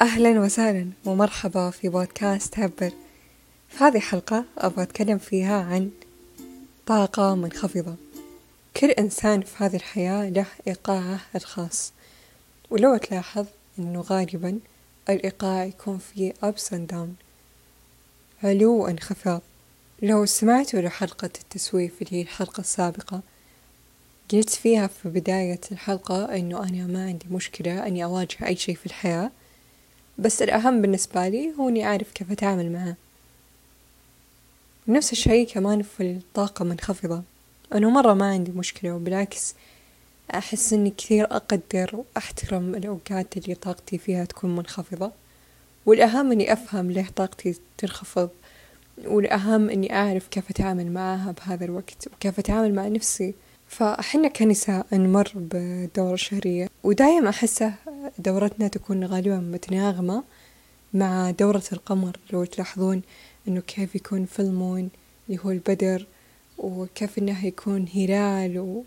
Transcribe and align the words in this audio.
أهلا 0.00 0.40
وسهلا 0.40 0.90
ومرحبا 1.04 1.70
في 1.70 1.88
بودكاست 1.88 2.58
هبر 2.58 2.92
في 3.68 3.84
هذه 3.84 3.96
الحلقة 3.96 4.44
أبغى 4.58 4.82
أتكلم 4.82 5.18
فيها 5.18 5.62
عن 5.62 5.90
طاقة 6.86 7.34
منخفضة. 7.34 7.96
كل 8.76 8.90
إنسان 8.90 9.40
في 9.40 9.64
هذه 9.64 9.76
الحياة 9.76 10.28
له 10.28 10.46
إيقاعه 10.66 11.20
الخاص. 11.36 11.92
ولو 12.70 12.96
تلاحظ 12.96 13.46
إنه 13.78 14.00
غالبا 14.00 14.58
الإيقاع 15.08 15.64
يكون 15.64 15.98
فيه 15.98 16.32
ups 16.32 16.70
and 16.72 16.92
down. 16.92 17.08
علو 18.44 18.72
وانخفاض 18.84 19.42
لو 20.02 20.26
سمعتوا 20.26 20.80
لحلقة 20.80 21.30
التسويف 21.40 22.02
اللي 22.02 22.16
هي 22.16 22.22
الحلقة 22.22 22.60
السابقة 22.60 23.20
قلت 24.32 24.50
فيها 24.50 24.86
في 24.86 25.08
بداية 25.08 25.60
الحلقة 25.72 26.36
إنه 26.36 26.62
أنا 26.68 26.86
ما 26.86 27.06
عندي 27.06 27.26
مشكلة 27.30 27.86
إني 27.86 28.04
أواجه 28.04 28.46
أي 28.46 28.56
شيء 28.56 28.74
في 28.74 28.86
الحياة. 28.86 29.30
بس 30.18 30.42
الأهم 30.42 30.82
بالنسبة 30.82 31.28
لي 31.28 31.52
هو 31.58 31.68
إني 31.68 31.86
أعرف 31.86 32.12
كيف 32.12 32.32
أتعامل 32.32 32.72
معه. 32.72 32.96
نفس 34.88 35.12
الشيء 35.12 35.46
كمان 35.46 35.82
في 35.82 36.02
الطاقة 36.02 36.64
منخفضة 36.64 37.22
أنا 37.74 37.88
مرة 37.88 38.14
ما 38.14 38.30
عندي 38.30 38.50
مشكلة 38.52 38.94
وبالعكس 38.94 39.54
أحس 40.34 40.72
إني 40.72 40.90
كثير 40.90 41.24
أقدر 41.24 41.90
وأحترم 41.92 42.74
الأوقات 42.74 43.36
اللي 43.36 43.54
طاقتي 43.54 43.98
فيها 43.98 44.24
تكون 44.24 44.56
منخفضة. 44.56 45.12
والأهم 45.86 46.32
إني 46.32 46.52
أفهم 46.52 46.90
ليه 46.90 47.06
طاقتي 47.16 47.56
تنخفض 47.78 48.30
والأهم 49.04 49.70
إني 49.70 49.96
أعرف 49.96 50.28
كيف 50.28 50.50
أتعامل 50.50 50.92
معاها 50.92 51.34
بهذا 51.38 51.64
الوقت 51.64 52.08
وكيف 52.12 52.38
أتعامل 52.38 52.74
مع 52.74 52.88
نفسي. 52.88 53.34
فإحنا 53.68 54.28
كنساء 54.28 54.86
نمر 54.92 55.32
بدورة 55.34 56.16
شهرية 56.16 56.68
ودايم 56.82 57.26
أحسه 57.26 57.74
دورتنا 58.18 58.68
تكون 58.68 59.04
غالبا 59.04 59.36
متناغمة 59.36 60.24
مع 60.94 61.30
دورة 61.30 61.62
القمر. 61.72 62.16
لو 62.32 62.44
تلاحظون 62.44 63.02
إنه 63.48 63.60
كيف 63.60 63.94
يكون 63.94 64.26
في 64.26 64.40
المون 64.40 64.90
اللي 65.28 65.40
هو 65.44 65.50
البدر 65.50 66.06
وكيف 66.58 67.18
إنه 67.18 67.46
يكون 67.46 67.86
هلال 67.94 68.58
و... 68.58 68.84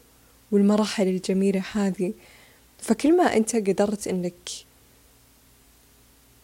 والمراحل 0.51 1.07
الجميلة 1.07 1.63
هذه. 1.71 2.13
فكل 2.79 3.17
ما 3.17 3.23
أنت 3.23 3.55
قدرت 3.55 4.07
إنك 4.07 4.49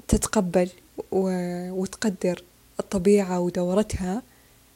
تتقبل 0.08 0.70
و... 1.12 1.30
وتقدر 1.72 2.44
الطبيعة 2.80 3.40
ودورتها 3.40 4.22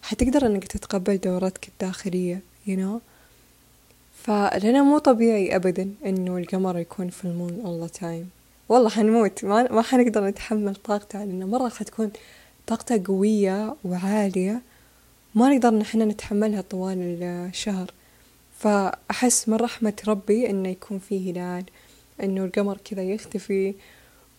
حتقدر 0.01 0.45
إنك 0.45 0.67
تتقبل 0.67 1.17
دورتك 1.17 1.67
الداخلية 1.67 2.41
you 2.67 2.71
know 2.71 3.01
فلنا 4.27 4.83
مو 4.83 4.97
طبيعي 4.97 5.55
أبدا 5.55 5.93
إنه 6.05 6.37
القمر 6.37 6.77
يكون 6.77 7.09
في 7.09 7.25
المون 7.25 7.63
all 7.63 7.89
the 7.89 7.99
time. 7.99 8.25
والله 8.69 8.89
حنموت. 8.89 9.45
ما, 9.45 9.71
ما 9.71 9.81
حنقدر 9.81 10.27
نتحمل 10.27 10.75
طاقته 10.75 11.23
لأنه 11.23 11.45
مرة 11.45 11.69
حتكون 11.69 12.11
طاقته 12.67 13.03
قوية 13.05 13.75
وعالية. 13.85 14.61
ما 15.35 15.49
نقدر 15.49 15.73
نحن 15.73 16.01
نتحملها 16.01 16.61
طوال 16.61 17.23
الشهر. 17.23 17.91
فأحس 18.59 19.49
من 19.49 19.55
رحمة 19.55 19.93
ربي 20.07 20.49
إنه 20.49 20.69
يكون 20.69 20.99
فيه 20.99 21.31
هلال 21.31 21.63
إنه 22.23 22.45
القمر 22.45 22.77
كذا 22.85 23.03
يختفي. 23.03 23.73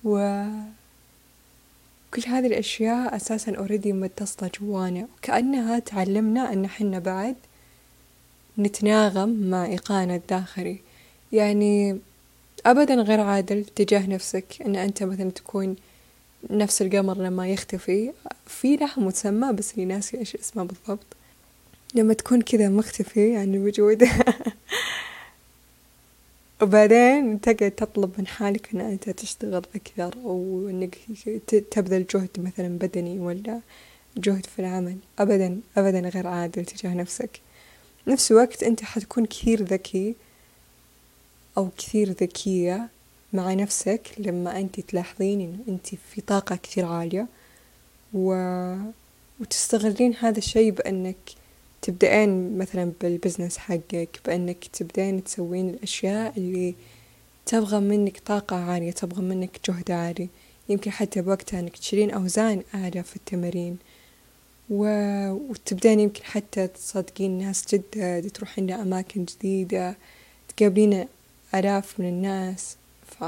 و 0.05 0.45
كل 2.15 2.23
هذه 2.27 2.47
الأشياء 2.47 3.17
أساسا 3.17 3.55
أوريدي 3.55 3.93
متصلة 3.93 4.51
جوانا. 4.61 5.09
وكأنها 5.19 5.79
تعلمنا 5.79 6.53
أن 6.53 6.67
حنا 6.67 6.99
بعد 6.99 7.37
نتناغم 8.59 9.29
مع 9.51 9.67
إيقاعنا 9.67 10.15
الداخلي. 10.17 10.79
يعني 11.33 11.99
أبدا 12.67 12.95
غير 12.95 13.21
عادل 13.21 13.65
تجاه 13.65 14.07
نفسك 14.07 14.45
أن 14.67 14.77
أنت 14.77 15.03
مثلا 15.03 15.31
تكون 15.31 15.77
نفس 16.51 16.83
القمر 16.83 17.19
لما 17.19 17.49
يختفي. 17.49 18.13
في 18.47 18.77
له 18.77 18.91
مسمى 18.97 19.53
بس 19.53 19.73
اللي 19.75 19.85
ناسي 19.85 20.19
إيش 20.19 20.37
اسمه 20.37 20.63
بالضبط. 20.63 21.07
لما 21.95 22.15
تكون 22.15 22.43
كذا 22.43 22.69
مختفي 22.69 23.37
عن 23.37 23.55
الوجود. 23.55 24.09
وبعدين 26.63 27.41
تقعد 27.41 27.71
تطلب 27.71 28.13
من 28.19 28.27
حالك 28.27 28.75
إن 28.75 28.81
أنت 28.81 29.11
تشتغل 29.11 29.63
أكثر 29.75 30.15
أو 30.25 30.69
انك 30.71 30.99
تبذل 31.71 32.07
جهد 32.15 32.31
مثلا 32.39 32.69
بدني 32.69 33.19
ولا 33.19 33.61
جهد 34.17 34.47
في 34.47 34.59
العمل. 34.59 34.97
ابدا 35.19 35.61
ابدا 35.77 36.01
غير 36.09 36.27
عادل 36.27 36.65
تجاه 36.65 36.95
نفسك. 36.95 37.41
نفس 38.09 38.33
الوقت 38.33 38.63
أنت 38.63 38.85
حتكون 38.85 39.27
كثير 39.27 39.63
ذكي 39.63 40.15
أو 41.59 41.69
كثير 41.79 42.11
ذكية 42.11 42.89
مع 43.33 43.55
نفسك 43.55 44.11
لما 44.19 44.59
أنت 44.59 44.81
تلاحظين 44.81 45.41
إنه 45.41 45.59
أنت 45.69 45.87
في 45.87 46.21
طاقة 46.21 46.57
كثير 46.57 46.85
عالية 46.85 47.27
و... 48.15 48.33
وتستغلين 49.41 50.15
هذا 50.21 50.39
الشيء 50.39 50.71
بأنك 50.71 51.17
تبدأين 51.83 52.59
مثلا 52.59 52.93
بالبزنس 53.01 53.59
حقك 53.59 54.21
بأنك 54.27 54.65
تبدأين 54.65 55.25
تسوين 55.25 55.71
الأشياء 55.71 56.33
اللي 56.37 56.75
تبغى 57.47 57.81
منك 57.81 58.19
طاقة 58.19 58.57
عالية 58.57 58.91
تبغى 58.91 59.23
منك 59.23 59.61
جهد 59.69 59.91
عالي. 59.91 60.29
يمكن 60.69 60.91
حتى 60.91 61.23
بوقتها 61.23 61.61
إنك 61.61 61.77
تشيلين 61.77 62.11
أوزان 62.11 62.63
أعلى 62.75 63.03
في 63.03 63.17
التمارين. 63.17 63.77
و... 64.71 64.85
وتبدأين 65.31 66.01
يمكن 66.01 66.25
حتى 66.25 66.67
تصادقين 66.67 67.39
ناس 67.39 67.65
جدد 67.75 68.31
تروحين 68.31 68.67
لأماكن 68.67 69.25
جديدة 69.25 69.97
تقابلين 70.57 71.09
آلاف 71.55 72.01
من 72.01 72.09
الناس 72.09 72.77
ف 73.07 73.25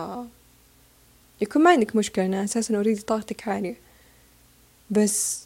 يكون 1.41 1.63
ما 1.63 1.71
عندك 1.71 1.97
مشكلة. 1.97 2.27
أنا 2.27 2.45
أساسا 2.45 2.81
أريد 2.81 3.01
طاقتك 3.03 3.49
عالية. 3.49 3.77
بس 4.91 5.45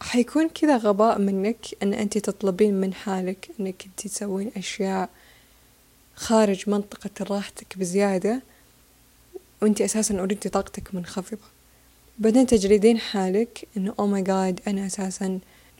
حيكون 0.00 0.48
كذا 0.48 0.76
غباء 0.76 1.18
منك 1.18 1.66
أن 1.82 1.94
أنت 1.94 2.18
تطلبين 2.18 2.74
من 2.74 2.94
حالك 2.94 3.48
أنك 3.60 3.84
أنت 3.86 4.00
تسوين 4.00 4.50
أشياء 4.56 5.10
خارج 6.14 6.70
منطقة 6.70 7.10
راحتك 7.20 7.78
بزيادة 7.78 8.42
وأنت 9.62 9.80
أساسا 9.80 10.18
already 10.20 10.48
طاقتك 10.48 10.94
منخفضة. 10.94 11.57
بعدين 12.18 12.46
تجلدين 12.46 12.98
حالك 12.98 13.68
إنه 13.76 13.94
oh 13.98 14.06
my 14.06 14.22
God 14.22 14.60
أنا 14.66 14.86
أساسا 14.86 15.38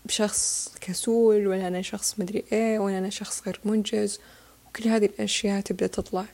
شخص 0.08 0.72
كسول 0.80 1.46
ولا 1.46 1.68
أنا 1.68 1.82
شخص 1.82 2.14
مدري 2.18 2.44
إيه 2.52 2.78
ولا 2.78 2.98
أنا 2.98 3.10
شخص 3.10 3.42
غير 3.46 3.60
منجز 3.64 4.20
وكل 4.68 4.88
هذه 4.88 5.04
الأشياء 5.04 5.60
تبدأ 5.60 5.86
تطلع. 5.86 6.24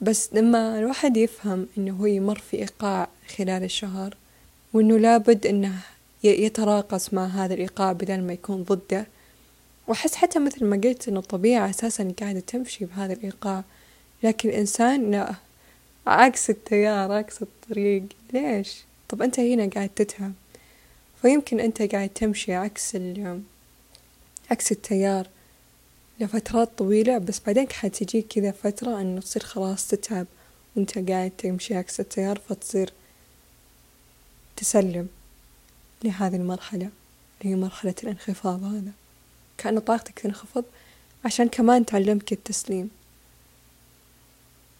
بس 0.00 0.28
لما 0.32 0.78
الواحد 0.78 1.16
يفهم 1.16 1.66
إنه 1.78 1.96
هو 1.96 2.06
يمر 2.06 2.38
في 2.38 2.56
إيقاع 2.56 3.08
خلال 3.36 3.64
الشهر 3.64 4.16
وإنه 4.72 4.98
لابد 4.98 5.46
إنه 5.46 5.74
يتراقص 6.24 7.14
مع 7.14 7.26
هذا 7.26 7.54
الإيقاع 7.54 7.92
بدل 7.92 8.20
ما 8.22 8.32
يكون 8.32 8.62
ضده. 8.62 9.06
وأحس 9.86 10.14
حتى 10.14 10.38
مثل 10.38 10.64
ما 10.64 10.76
قلت 10.84 11.08
إنه 11.08 11.20
الطبيعة 11.20 11.70
أساسا 11.70 12.12
قاعدة 12.20 12.40
تمشي 12.40 12.84
بهذا 12.84 13.12
الإيقاع. 13.12 13.64
لكن 14.22 14.48
الإنسان 14.48 15.10
لا. 15.10 15.34
عكس 16.06 16.50
التيار 16.50 17.12
عكس 17.12 17.42
الطريق. 17.42 18.02
ليش؟ 18.32 18.84
طب 19.08 19.22
أنت 19.22 19.40
هنا 19.40 19.70
قاعد 19.74 19.88
تتعب. 19.88 20.32
فيمكن 21.22 21.60
أنت 21.60 21.82
قاعد 21.82 22.08
تمشي 22.08 22.54
عكس 22.54 22.96
ال 22.96 23.42
عكس 24.50 24.72
التيار 24.72 25.28
لفترات 26.20 26.78
طويلة 26.78 27.18
بس 27.18 27.40
بعدين 27.46 27.72
حتجيك 27.72 28.26
كذا 28.26 28.50
فترة 28.50 29.00
إنه 29.00 29.20
تصير 29.20 29.42
خلاص 29.42 29.86
تتعب 29.88 30.26
وأنت 30.76 31.10
قاعد 31.10 31.30
تمشي 31.38 31.74
عكس 31.74 32.00
التيار 32.00 32.38
فتصير 32.48 32.92
تسلم 34.56 35.08
لهذه 36.04 36.36
المرحلة 36.36 36.88
اللي 37.40 37.52
هي 37.52 37.56
مرحلة 37.56 37.94
الانخفاض 38.02 38.64
هذا. 38.64 38.92
كأنه 39.58 39.80
طاقتك 39.80 40.18
تنخفض 40.18 40.64
عشان 41.24 41.48
كمان 41.48 41.86
تعلمك 41.86 42.32
التسليم. 42.32 42.90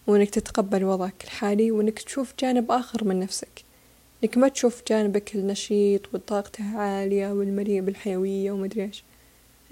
وإنك 0.06 0.30
تتقبل 0.30 0.84
وضعك 0.84 1.24
الحالي 1.24 1.70
وإنك 1.70 1.99
تشوف 1.99 2.34
جانب 2.40 2.70
آخر 2.70 3.04
من 3.04 3.20
نفسك. 3.20 3.64
إنك 4.25 4.38
ما 4.38 4.49
تشوف 4.49 4.82
جانبك 4.88 5.34
النشيط 5.34 6.14
وطاقته 6.14 6.78
عالية 6.78 7.32
والمليء 7.32 7.81
بالحيوية 7.81 8.50
ومدري 8.50 8.82
إيش. 8.82 9.04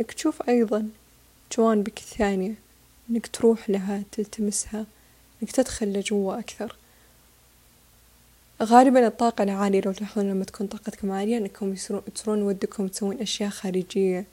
إنك 0.00 0.12
تشوف 0.12 0.48
أيضا 0.48 0.88
جوانبك 1.56 1.98
الثانية. 1.98 2.54
إنك 3.10 3.26
تروح 3.26 3.70
لها 3.70 4.02
تلتمسها. 4.12 4.86
إنك 5.42 5.52
تدخل 5.52 5.92
لجوا 5.92 6.38
أكثر. 6.38 6.76
غالبا 8.62 9.06
الطاقة 9.06 9.44
العالية 9.44 9.80
لو 9.80 9.92
تلاحظون 9.92 10.30
لما 10.30 10.44
تكون 10.44 10.66
طاقتكم 10.66 11.10
عالية 11.12 11.36
إنكم 11.36 11.72
يصيرون 11.72 12.42
ودكم 12.42 12.88
تسوون 12.88 13.18
أشياء 13.20 13.50
خارجية. 13.50 14.24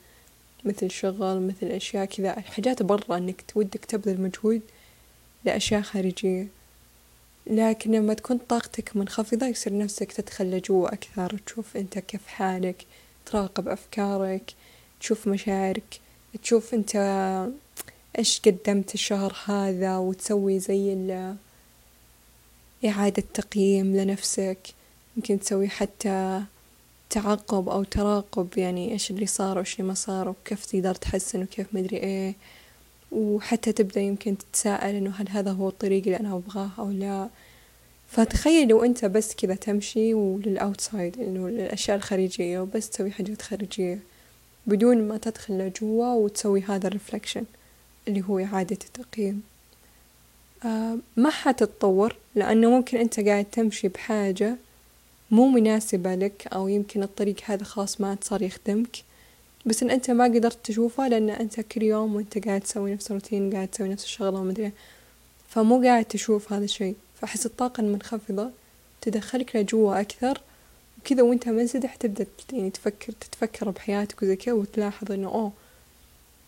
مثل 0.64 0.90
شغل 0.90 1.40
مثل 1.40 1.66
أشياء 1.66 2.04
كذا. 2.04 2.40
حاجات 2.40 2.82
برا 2.82 3.16
إنك 3.16 3.42
تودك 3.48 3.84
تبذل 3.84 4.20
مجهود 4.20 4.60
لأشياء 5.44 5.82
خارجية. 5.82 6.46
لكن 7.46 7.92
لما 7.92 8.14
تكون 8.14 8.38
طاقتك 8.38 8.96
منخفضة 8.96 9.46
يصير 9.46 9.78
نفسك 9.78 10.12
تدخل 10.12 10.50
لجوا 10.50 10.94
أكثر 10.94 11.38
تشوف 11.46 11.76
أنت 11.76 11.98
كيف 11.98 12.26
حالك 12.26 12.86
تراقب 13.26 13.68
أفكارك 13.68 14.54
تشوف 15.00 15.28
مشاعرك 15.28 16.00
تشوف 16.42 16.74
أنت 16.74 16.96
إيش 18.18 18.40
قدمت 18.40 18.94
الشهر 18.94 19.36
هذا 19.44 19.96
وتسوي 19.96 20.58
زي 20.58 20.96
إعادة 22.84 23.24
تقييم 23.34 23.96
لنفسك. 23.96 24.58
يمكن 25.16 25.40
تسوي 25.40 25.68
حتى 25.68 26.42
تعقب 27.10 27.68
أو 27.68 27.84
تراقب 27.84 28.58
يعني 28.58 28.92
إيش 28.92 29.10
اللي 29.10 29.26
صار 29.26 29.56
وإيش 29.56 29.74
اللي 29.74 29.88
ما 29.88 29.94
صار 29.94 30.28
وكيف 30.28 30.66
تقدر 30.66 30.94
تحسن 30.94 31.42
وكيف 31.42 31.66
مدري 31.72 31.96
إيه. 31.96 32.34
وحتى 33.12 33.72
تبدأ 33.72 34.00
يمكن 34.00 34.38
تتساءل 34.38 34.94
إنه 34.94 35.10
هل 35.10 35.28
هذا 35.28 35.52
هو 35.52 35.68
الطريق 35.68 36.02
اللي 36.04 36.20
أنا 36.20 36.34
أبغاه 36.34 36.70
أو 36.78 36.90
لا. 36.90 37.28
فتخيل 38.08 38.68
لو 38.68 38.84
أنت 38.84 39.04
بس 39.04 39.34
كذا 39.34 39.54
تمشي 39.54 40.14
وللأوتسايد 40.14 41.20
إنه 41.20 41.48
للأشياء 41.48 41.96
الخارجية 41.96 42.60
وبس 42.60 42.90
تسوي 42.90 43.10
حاجات 43.10 43.42
خارجية 43.42 43.98
بدون 44.66 45.08
ما 45.08 45.18
تدخل 45.18 45.58
لجوا 45.58 46.14
وتسوي 46.14 46.62
هذا 46.62 46.88
الرفلكشن 46.88 47.44
اللي 48.08 48.24
هو 48.28 48.38
إعادة 48.38 48.78
التقييم. 48.84 49.42
آه 50.64 50.98
ما 51.16 51.30
حتتطور 51.30 52.16
لأنه 52.34 52.70
ممكن 52.70 52.98
أنت 52.98 53.20
قاعد 53.20 53.44
تمشي 53.44 53.88
بحاجة 53.88 54.56
مو 55.30 55.48
مناسبة 55.48 56.14
لك 56.14 56.46
أو 56.46 56.68
يمكن 56.68 57.02
الطريق 57.02 57.36
هذا 57.44 57.64
خلاص 57.64 58.00
ما 58.00 58.16
صار 58.22 58.42
يخدمك. 58.42 58.96
بس 59.68 59.82
إن 59.82 59.90
أنت 59.90 60.10
ما 60.10 60.24
قدرت 60.24 60.58
تشوفه 60.64 61.08
لأن 61.08 61.30
أنت 61.30 61.60
كل 61.60 61.82
يوم 61.82 62.16
وأنت 62.16 62.46
قاعد 62.46 62.60
تسوي 62.60 62.92
نفس 62.92 63.06
الروتين 63.10 63.52
قاعد 63.52 63.68
تسوي 63.68 63.88
نفس 63.88 64.04
الشغلة 64.04 64.40
ومدري 64.40 64.72
فمو 65.48 65.82
قاعد 65.82 66.04
تشوف 66.04 66.52
هذا 66.52 66.64
الشيء. 66.64 66.96
فأحس 67.20 67.46
الطاقة 67.46 67.80
المنخفضة 67.80 68.50
تدخلك 69.00 69.56
لجوا 69.56 70.00
أكثر 70.00 70.40
وكذا 70.98 71.22
وأنت 71.22 71.48
منسدح 71.48 71.94
تبدأ 71.94 72.26
يعني 72.52 72.70
تفكر 72.70 73.12
تتفكر 73.12 73.70
بحياتك 73.70 74.22
وزي 74.22 74.36
كذا 74.36 74.54
وتلاحظ 74.54 75.12
إنه 75.12 75.28
أوه 75.28 75.52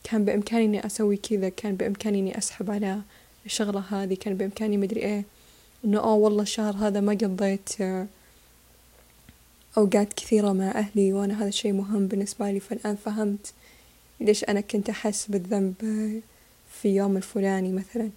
كان 0.04 0.24
بإمكاني 0.24 0.64
إني 0.64 0.86
أسوي 0.86 1.16
كذا 1.16 1.48
كان 1.48 1.76
بإمكاني 1.76 2.20
إني 2.20 2.38
أسحب 2.38 2.70
على 2.70 3.00
الشغلة 3.46 3.80
هذه 3.90 4.14
كان 4.14 4.34
بإمكاني 4.34 4.76
مدري 4.76 5.00
إيه. 5.00 5.24
إنه 5.84 5.98
أوه 5.98 6.14
والله 6.14 6.42
الشهر 6.42 6.74
هذا 6.74 7.00
ما 7.00 7.12
قضيت 7.12 7.68
أوقات 9.76 10.12
كثيرة 10.12 10.52
مع 10.52 10.70
أهلي 10.70 11.12
وأنا 11.12 11.42
هذا 11.42 11.48
الشيء 11.48 11.72
مهم 11.72 12.06
بالنسبة 12.06 12.50
لي. 12.50 12.60
فالآن 12.60 12.96
فهمت 12.96 13.52
ليش 14.20 14.44
أنا 14.44 14.60
كنت 14.60 14.90
أحس 14.90 15.26
بالذنب 15.26 15.74
في 16.82 16.96
يوم 16.96 17.16
الفلاني 17.16 17.72
مثلا. 17.72 18.10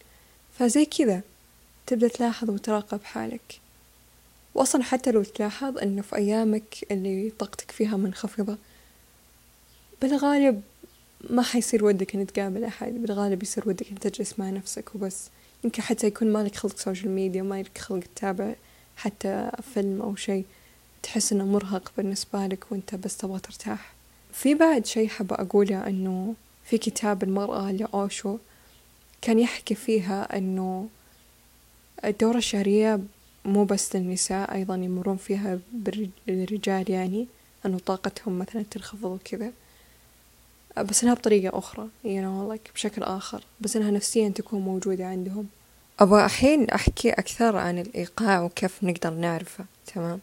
فزي 0.60 0.86
كذا 0.86 1.22
تبدأ 1.88 2.08
تلاحظ 2.08 2.50
وتراقب 2.50 3.04
حالك. 3.04 3.60
وأصلا 4.56 4.84
حتى 4.84 5.12
لو 5.12 5.24
تلاحظ 5.24 5.78
أنه 5.78 6.02
في 6.02 6.16
أيامك 6.16 6.78
اللي 6.92 7.30
طاقتك 7.40 7.72
فيها 7.72 7.98
منخفضة 7.98 8.58
بالغالب 10.02 10.62
ما 11.30 11.42
حيصير 11.42 11.86
ودك 11.86 12.16
أن 12.16 12.28
تقابل 12.28 12.64
أحد. 12.64 12.94
بالغالب 12.94 13.44
يصير 13.44 13.70
ودك 13.70 13.90
أن 13.92 14.00
تجلس 14.00 14.40
مع 14.40 14.50
نفسك 14.50 14.96
وبس. 14.96 15.30
يمكن 15.64 15.82
حتى 15.82 16.08
يكون 16.08 16.34
مالك 16.34 16.56
خلق 16.56 16.78
social 16.78 17.10
media 17.12 17.42
ما 17.42 17.62
لك 17.62 17.78
خلق 17.78 18.04
تتابع 18.16 18.54
حتى 18.96 19.52
فيلم 19.74 20.02
أو 20.02 20.16
شيء. 20.16 20.46
تحس 21.04 21.34
إنه 21.34 21.46
مرهق 21.46 21.92
بالنسبة 21.98 22.48
لك 22.48 22.72
وأنت 22.72 22.96
بس 22.96 23.18
تبغى 23.18 23.40
ترتاح؟ 23.40 23.94
في 24.34 24.54
بعد 24.54 24.86
شي 24.86 25.08
حابة 25.08 25.36
أقوله 25.36 25.88
إنه 25.88 26.36
في 26.66 26.78
كتاب 26.78 27.24
المرأة 27.24 27.72
لأوشو 27.72 28.38
كان 29.22 29.40
يحكي 29.40 29.76
فيها 29.76 30.38
إنه 30.38 30.88
الدورة 32.06 32.38
الشهرية 32.38 33.00
مو 33.46 33.64
بس 33.64 33.96
للنساء 33.96 34.54
أيضا 34.56 34.76
يمرون 34.76 35.18
فيها 35.18 35.60
بالرجال 36.28 36.92
يعني 36.92 37.28
أنه 37.66 37.80
طاقتهم 37.86 38.40
مثلا 38.40 38.66
تنخفض 38.72 39.04
وكذا. 39.06 39.52
بس 40.78 41.04
إنها 41.04 41.14
بطريقة 41.14 41.58
أخرى 41.58 41.88
you 42.04 42.08
know 42.08 42.56
like 42.56 42.74
بشكل 42.74 43.04
آخر 43.04 43.44
بس 43.62 43.76
إنها 43.76 43.92
نفسيا 43.92 44.30
تكون 44.30 44.62
موجودة 44.62 45.06
عندهم. 45.06 45.48
أبغى 46.00 46.26
الحين 46.26 46.70
أحكي 46.70 47.10
أكثر 47.10 47.58
عن 47.58 47.80
الإيقاع 47.80 48.42
وكيف 48.42 48.84
نقدر 48.84 49.10
نعرفه 49.10 49.66
تمام؟ 49.96 50.20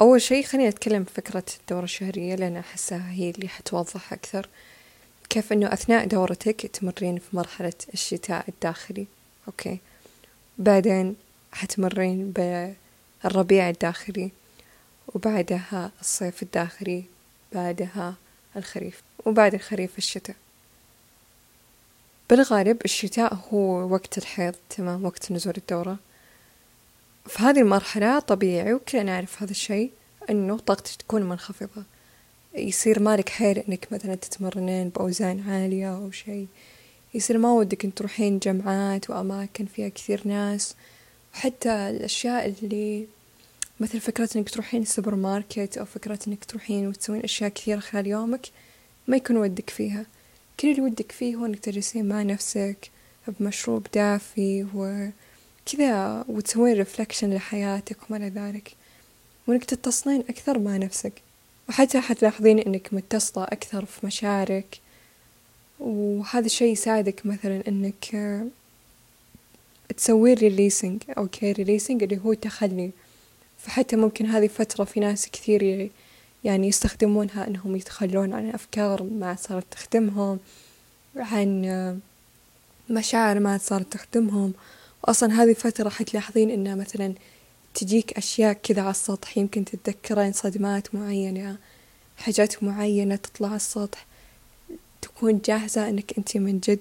أول 0.00 0.22
شي 0.22 0.42
خليني 0.42 0.68
أتكلم 0.68 1.04
فكرة 1.04 1.44
الدورة 1.60 1.84
الشهرية 1.84 2.34
لأن 2.34 2.56
أحسها 2.56 3.10
هي 3.10 3.30
اللي 3.30 3.48
حتوضح 3.48 4.12
أكثر. 4.12 4.48
كيف 5.28 5.52
أنه 5.52 5.72
أثناء 5.72 6.06
دورتك 6.06 6.66
تمرين 6.66 7.18
في 7.18 7.36
مرحلة 7.36 7.72
الشتاء 7.94 8.44
الداخلي 8.48 9.06
أوكي. 9.48 9.78
بعدين 10.58 11.16
حتمرين 11.52 12.32
بالربيع 12.32 13.68
الداخلي 13.68 14.30
وبعدها 15.14 15.90
الصيف 16.00 16.42
الداخلي 16.42 17.04
بعدها 17.52 18.14
الخريف 18.56 19.02
وبعد 19.26 19.54
الخريف 19.54 19.98
الشتاء. 19.98 20.36
بالغالب 22.30 22.84
الشتاء 22.84 23.34
هو 23.34 23.92
وقت 23.94 24.18
الحيض 24.18 24.54
تمام 24.70 25.04
وقت 25.04 25.32
نزول 25.32 25.54
الدورة. 25.56 25.96
في 27.28 27.42
هذه 27.42 27.60
المرحلة 27.60 28.18
طبيعي 28.18 28.74
وكلنا 28.74 29.02
نعرف 29.02 29.42
هذا 29.42 29.50
الشيء 29.50 29.90
إنه 30.30 30.58
طاقتك 30.58 30.94
تكون 30.94 31.22
منخفضة. 31.22 31.84
يصير 32.54 33.00
مالك 33.00 33.28
حيل 33.28 33.58
إنك 33.58 33.88
مثلا 33.92 34.14
تتمرنين 34.14 34.88
بأوزان 34.88 35.50
عالية 35.50 35.96
أو 35.96 36.10
شيء. 36.10 36.46
يصير 37.14 37.38
ما 37.38 37.52
ودك 37.52 37.84
إن 37.84 37.94
تروحين 37.94 38.38
جمعات 38.38 39.10
وأماكن 39.10 39.66
فيها 39.66 39.88
كثير 39.88 40.20
ناس. 40.24 40.74
وحتى 41.34 41.70
الأشياء 41.70 42.54
اللي 42.62 43.06
مثل 43.80 44.00
فكرة 44.00 44.28
إنك 44.36 44.50
تروحين 44.50 44.82
السوبر 44.82 45.14
ماركت 45.14 45.78
أو 45.78 45.84
فكرة 45.84 46.18
إنك 46.28 46.44
تروحين 46.44 46.86
وتسوين 46.88 47.22
أشياء 47.22 47.50
كثيرة 47.50 47.80
خلال 47.80 48.06
يومك 48.06 48.46
ما 49.08 49.16
يكون 49.16 49.36
ودك 49.36 49.70
فيها. 49.70 50.06
كل 50.60 50.70
اللي 50.70 50.82
ودك 50.82 51.12
فيه 51.12 51.36
هو 51.36 51.46
إنك 51.46 51.58
تجلسين 51.58 52.08
مع 52.08 52.22
نفسك 52.22 52.90
بمشروب 53.28 53.86
دافي 53.94 54.66
و 54.74 55.08
كذا 55.72 56.24
وتسوين 56.28 56.76
reflection 56.76 57.34
لحياتك 57.34 57.96
وما 58.10 58.28
ذلك. 58.28 58.72
وإنك 59.46 59.64
تتصلين 59.64 60.20
أكثر 60.20 60.58
مع 60.58 60.76
نفسك. 60.76 61.12
وحتى 61.68 62.00
حتلاحظين 62.00 62.58
إنك 62.58 62.94
متصلة 62.94 63.44
أكثر 63.44 63.84
في 63.84 64.06
مشاعرك. 64.06 64.80
وهذا 65.80 66.46
الشي 66.46 66.64
يساعدك 66.64 67.26
مثلا 67.26 67.62
إنك 67.68 68.40
تسوين 69.96 70.34
releasing 70.34 71.02
okay 71.18 71.52
releasing 71.52 72.02
اللي 72.02 72.20
هو 72.24 72.34
تخلي. 72.34 72.90
فحتى 73.58 73.96
ممكن 73.96 74.26
هذه 74.26 74.46
فترة 74.46 74.84
في 74.84 75.00
ناس 75.00 75.28
كثير 75.28 75.90
يعني 76.44 76.68
يستخدمونها 76.68 77.46
إنهم 77.46 77.76
يتخلون 77.76 78.32
عن 78.32 78.50
أفكار 78.50 79.02
ما 79.02 79.36
صارت 79.40 79.64
تخدمهم 79.70 80.38
عن 81.16 82.00
مشاعر 82.90 83.40
ما 83.40 83.58
صارت 83.58 83.92
تخدمهم. 83.92 84.52
وأصلا 85.04 85.42
هذه 85.42 85.50
الفترة 85.50 85.88
حتلاحظين 85.88 86.50
إنها 86.50 86.74
مثلا 86.74 87.14
تجيك 87.74 88.12
أشياء 88.18 88.52
كذا 88.52 88.82
على 88.82 88.90
السطح 88.90 89.38
يمكن 89.38 89.64
تتذكرين 89.64 90.32
صدمات 90.32 90.94
معينة 90.94 91.56
حاجات 92.18 92.62
معينة 92.62 93.16
تطلع 93.16 93.48
على 93.48 93.56
السطح. 93.56 94.06
تكون 95.02 95.40
جاهزة 95.44 95.88
إنك 95.88 96.18
أنت 96.18 96.36
من 96.36 96.60
جد 96.60 96.80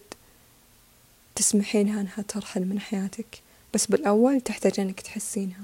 تسمحينها 1.35 2.01
إنها 2.01 2.21
ترحل 2.27 2.65
من 2.65 2.79
حياتك. 2.79 3.41
بس 3.73 3.85
بالأول 3.85 4.41
تحتاج 4.41 4.79
إنك 4.79 5.01
تحسينها. 5.01 5.63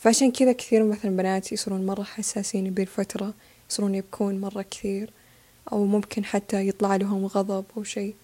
فعشان 0.00 0.32
كذا 0.32 0.52
كثير 0.52 0.84
مثلا 0.84 1.16
بنات 1.16 1.52
يصيرون 1.52 1.86
مرة 1.86 2.02
حساسين 2.02 2.70
بالفترة 2.70 3.34
يصيرون 3.70 3.94
يبكون 3.94 4.40
مرة 4.40 4.62
كثير 4.70 5.10
أو 5.72 5.84
ممكن 5.84 6.24
حتى 6.24 6.68
يطلع 6.68 6.96
لهم 6.96 7.26
غضب 7.26 7.64
أو 7.76 7.84
شيء. 7.84 8.14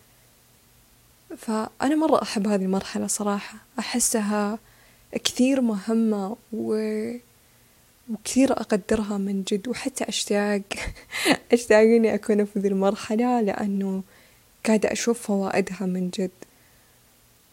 فأنا 1.38 1.94
مرة 1.94 2.22
أحب 2.22 2.48
هذه 2.48 2.62
المرحلة 2.62 3.06
صراحة. 3.06 3.58
أحسها 3.78 4.58
كثير 5.24 5.60
مهمة 5.60 6.36
و... 6.52 6.76
وكثير 8.10 8.52
أقدرها 8.52 9.18
من 9.18 9.42
جد 9.42 9.68
وحتى 9.68 10.04
أشتاق 10.04 10.62
أشتاق 11.52 11.78
إني 11.78 12.14
أكون 12.14 12.44
في 12.44 12.58
ذي 12.58 12.68
المرحلة 12.68 13.40
لأنه 13.40 14.02
قاعدة 14.66 14.92
أشوف 14.92 15.22
فوائدها 15.22 15.86
من 15.86 16.10
جد. 16.10 16.30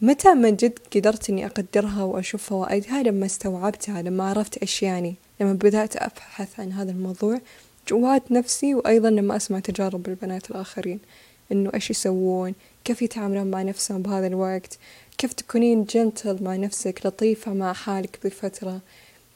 متى 0.02 0.34
من 0.34 0.56
جد 0.56 0.80
قدرت 0.96 1.30
إني 1.30 1.46
أقدرها 1.46 2.04
وأشوف 2.04 2.44
فوائدها؟ 2.44 3.04
لما 3.04 3.26
استوعبتها 3.26 4.02
لما 4.02 4.30
عرفت 4.30 4.58
إيش 4.58 4.84
يعني 4.84 5.16
لما 5.40 5.54
بدأت 5.54 5.96
أبحث 5.96 6.60
عن 6.60 6.72
هذا 6.72 6.92
الموضوع. 6.92 7.40
جوات 7.88 8.32
نفسي 8.32 8.76
وأيضا 8.76 9.10
لما 9.10 9.36
أسمع 9.36 9.60
تجارب 9.60 10.08
البنات 10.08 10.52
الآخرين 10.52 11.00
إنه 11.52 11.72
إيش 11.74 11.90
يسوون؟ 11.90 12.54
كيف 12.86 13.02
يتعاملون 13.02 13.52
مع 13.52 13.62
نفسهم 13.62 14.02
بهذا 14.02 14.28
الوقت؟ 14.28 14.78
كيف 15.18 15.34
تكونين 15.34 15.84
جنتل 15.84 16.44
مع 16.44 16.56
نفسك 16.56 17.06
لطيفة 17.06 17.54
مع 17.54 17.74
حالك 17.74 18.20
بفترة؟ 18.24 18.80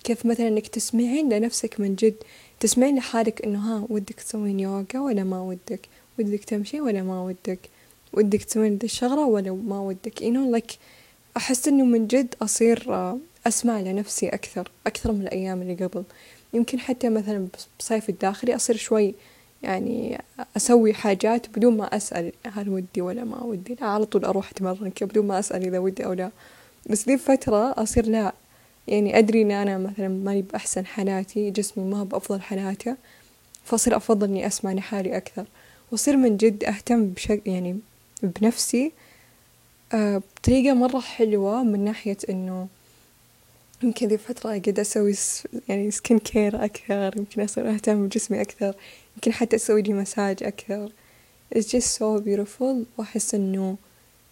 كيف 0.04 0.25
مثلا 0.25 0.48
إنك 0.48 0.68
تسمعين 0.68 1.34
لنفسك 1.34 1.80
من 1.80 1.96
جد؟ 1.96 2.16
تسمعين 2.60 2.98
لحالك 2.98 3.42
إنه 3.42 3.60
ها 3.60 3.88
ودك 3.89 4.16
تسوين 4.16 4.60
يوغا 4.60 4.86
ولا 4.96 5.24
ما 5.24 5.42
ودك؟ 5.42 5.88
ودك 6.20 6.44
تمشي 6.44 6.82
ولا 6.82 7.04
ما 7.04 7.24
ودك؟ 7.24 7.60
ودك 8.13 8.44
تسوين 8.44 8.77
دي 8.77 8.86
الشغلة 8.86 9.25
ولا 9.25 9.51
ما 9.51 9.80
ودك؟ 9.80 10.20
You 10.20 10.34
know 10.34 10.60
like 10.60 10.74
أحس 11.38 11.68
إنه 11.68 11.86
من 11.86 12.08
جد 12.08 12.36
أصير 12.42 12.94
آه، 12.94 13.20
أسمع 13.48 13.80
لنفسي 13.80 14.30
أكثر 14.30 14.72
أكثر 14.88 15.12
من 15.12 15.22
الأيام 15.22 15.62
اللي 15.62 15.86
قبل. 15.86 16.04
يمكن 16.54 16.80
حتى 16.80 17.10
مثلا 17.10 17.48
بصيف 17.80 18.10
الداخلي 18.10 18.56
أصير 18.56 18.75
شوي 18.75 19.13
يعني 19.64 20.22
أسوي 20.58 20.94
حاجات 20.94 21.50
بدون 21.50 21.78
ما 21.78 21.96
أسأل 21.96 22.32
هل 22.48 22.70
ودي 22.70 23.02
ولا 23.02 23.24
ما 23.24 23.44
ودي. 23.44 23.78
لا 23.82 23.88
على 23.88 24.06
طول 24.06 24.26
أروح 24.26 24.50
أتمرن 24.50 24.90
كذا 24.90 25.10
بدون 25.10 25.28
ما 25.28 25.40
أسأل 25.40 25.64
إذا 25.64 25.80
ودي 25.80 26.06
أو 26.06 26.14
لا. 26.14 26.32
بس 26.90 27.08
ذي 27.08 27.14
الفترة 27.14 27.74
أصير 27.84 28.06
لا. 28.06 28.34
يعني 28.88 29.18
أدري 29.20 29.42
إن 29.42 29.52
أنا 29.52 29.78
مثلا 29.78 30.08
ماني 30.08 30.42
بأحسن 30.42 30.86
حالاتي 30.86 31.52
جسمي 31.52 31.84
ما 31.84 32.04
بأفضل 32.04 32.42
حالاته 32.42 32.96
فأصير 33.66 33.98
أفضل 33.98 34.28
إني 34.28 34.48
أسمع 34.48 34.72
لحالي 34.72 35.18
أكثر. 35.18 35.46
وأصير 35.92 36.18
من 36.18 36.38
جد 36.38 36.64
أهتم 36.64 37.08
بشكل 37.08 37.52
يعني 37.52 37.80
بنفسي 38.24 38.92
آه، 39.94 40.22
بطريقة 40.38 40.74
مرة 40.74 41.00
حلوة 41.00 41.64
من 41.64 41.86
ناحية 41.86 42.18
إنه 42.30 42.68
يمكن 43.84 44.08
ذي 44.08 44.16
الفترة 44.16 44.50
قاعدة 44.50 44.82
أسوي 44.82 45.14
يعني 45.70 45.92
skin 45.92 46.20
care 46.20 46.66
أكثر 46.66 47.14
يمكن 47.18 47.42
أصير 47.42 47.70
أهتم 47.74 48.08
بجسمي 48.08 48.42
أكثر. 48.42 48.74
يمكن 49.18 49.34
حتى 49.34 49.56
أسوي 49.56 49.82
لي 49.82 49.94
مساج 49.94 50.44
أكثر. 50.44 50.92
It's 51.56 51.68
just 51.68 51.98
so 52.00 52.22
beautiful. 52.22 52.86
وأحس 52.98 53.36
إنه 53.36 53.78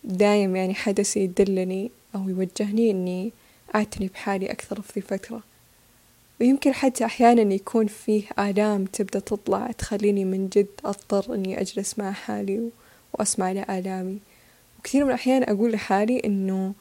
دايم 0.04 0.56
يعني 0.56 0.74
حدث 0.74 1.18
يدلني 1.18 1.92
أو 2.16 2.30
يوجهني 2.30 2.92
إني 2.92 3.32
أعتني 3.76 4.08
بحالي 4.08 4.52
أكثر 4.52 4.82
في 4.82 5.00
ذي 5.00 5.06
الفترة 5.06 5.44
ويمكن 6.42 6.74
حتى 6.74 7.06
أحيانا 7.06 7.54
يكون 7.54 7.88
فيه 7.88 8.24
آلام 8.40 8.86
تبدأ 8.86 9.20
تطلع 9.20 9.72
تخليني 9.72 10.26
من 10.26 10.50
جد 10.50 10.68
أضطر 10.86 11.36
إني 11.36 11.62
أجلس 11.62 12.00
مع 12.00 12.12
حالي 12.12 12.70
وأسمع 13.14 13.52
لآلامي 13.52 14.20
وكثير 14.80 15.04
من 15.04 15.10
الأحيان 15.10 15.44
أقول 15.44 15.72
لحالي 15.72 16.20
إنه 16.20 16.74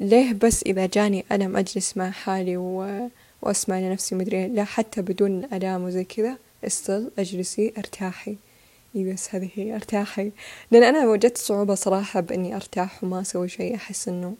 ليه 0.00 0.32
بس 0.32 0.62
إذا 0.62 0.86
جاني 0.86 1.24
ألم 1.32 1.56
أجلس 1.56 1.96
مع 1.96 2.10
حالي 2.10 2.56
و... 2.56 3.08
وأسمع 3.42 3.78
لنفسي 3.78 4.14
مدري 4.14 4.48
لا 4.48 4.64
حتى 4.64 5.02
بدون 5.02 5.44
ألام 5.52 5.84
وزي 5.84 6.04
كذا. 6.04 6.38
استل 6.64 7.10
أجلسي 7.18 7.72
أرتاحي. 7.78 8.36
اي 8.96 9.12
بس 9.12 9.34
هذه 9.34 9.48
هي 9.54 9.74
أرتاحي. 9.74 10.32
لأن 10.70 10.82
أنا 10.82 11.08
وجدت 11.08 11.38
صعوبة 11.38 11.74
صراحة 11.74 12.20
بإني 12.20 12.56
أرتاح 12.56 13.04
وما 13.04 13.20
أسوي 13.20 13.48
شيء. 13.48 13.74
أحس 13.74 14.08
إنه 14.08 14.34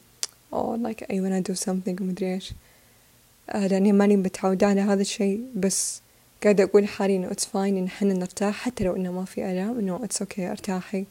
oh 0.53 0.77
like 0.87 1.05
I 1.05 1.15
wanna 1.15 1.43
do 1.51 1.55
something 1.55 2.01
ومدري 2.01 2.35
إيش. 2.35 2.53
آه 3.51 3.67
لأني 3.67 3.93
ماني 3.93 4.17
متعودة 4.17 4.67
على 4.67 4.81
هذا 4.81 5.01
الشيء. 5.01 5.45
بس 5.57 6.01
قاعدة 6.43 6.65
أقول 6.65 6.89
حالي 6.89 7.17
إنه 7.17 7.31
it's 7.31 7.45
fine 7.45 7.57
إن 7.57 7.89
حنا 7.89 8.15
نرتاح. 8.15 8.55
حتى 8.55 8.85
لو 8.85 8.97
إنه 8.97 9.13
ما 9.13 9.25
في 9.25 9.51
ألم 9.51 9.79
إنه 9.79 9.99
it's 9.99 10.27
okay 10.27 10.41
أرتاحي. 10.41 11.05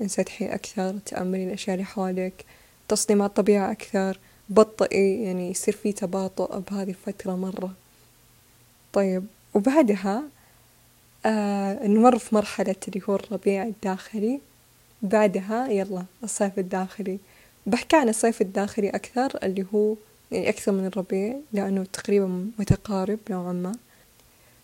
أنسدحي 0.00 0.46
أكثر 0.46 0.98
تأملي 1.06 1.44
الأشياء 1.44 1.74
اللي 1.74 1.86
حولك 1.86 2.44
تصلي 2.88 3.16
مع 3.16 3.26
الطبيعة 3.26 3.70
أكثر. 3.72 4.18
بطئي 4.48 5.22
يعني 5.22 5.50
يصير 5.50 5.74
في 5.74 5.92
تباطؤ 5.92 6.58
بهذه 6.58 6.88
الفترة 6.88 7.36
مرة. 7.36 7.74
طيب 8.92 9.24
وبعدها 9.54 10.22
آه 11.26 11.86
نمر 11.86 12.18
في 12.18 12.34
مرحلة 12.34 12.76
اللي 12.88 13.02
هو 13.08 13.14
الربيع 13.16 13.62
الداخلي. 13.62 14.40
بعدها 15.02 15.68
يلا 15.68 16.04
الصيف 16.24 16.58
الداخلي. 16.58 17.18
بحكي 17.66 17.96
عن 17.96 18.08
الصيف 18.08 18.40
الداخلي 18.40 18.90
أكثر 18.90 19.38
اللي 19.42 19.66
هو 19.74 19.94
يعني 20.32 20.48
أكثر 20.48 20.72
من 20.72 20.86
الربيع 20.86 21.36
لأنه 21.52 21.84
تقريبا 21.92 22.50
متقارب 22.58 23.18
نوعا 23.30 23.52
ما. 23.52 23.72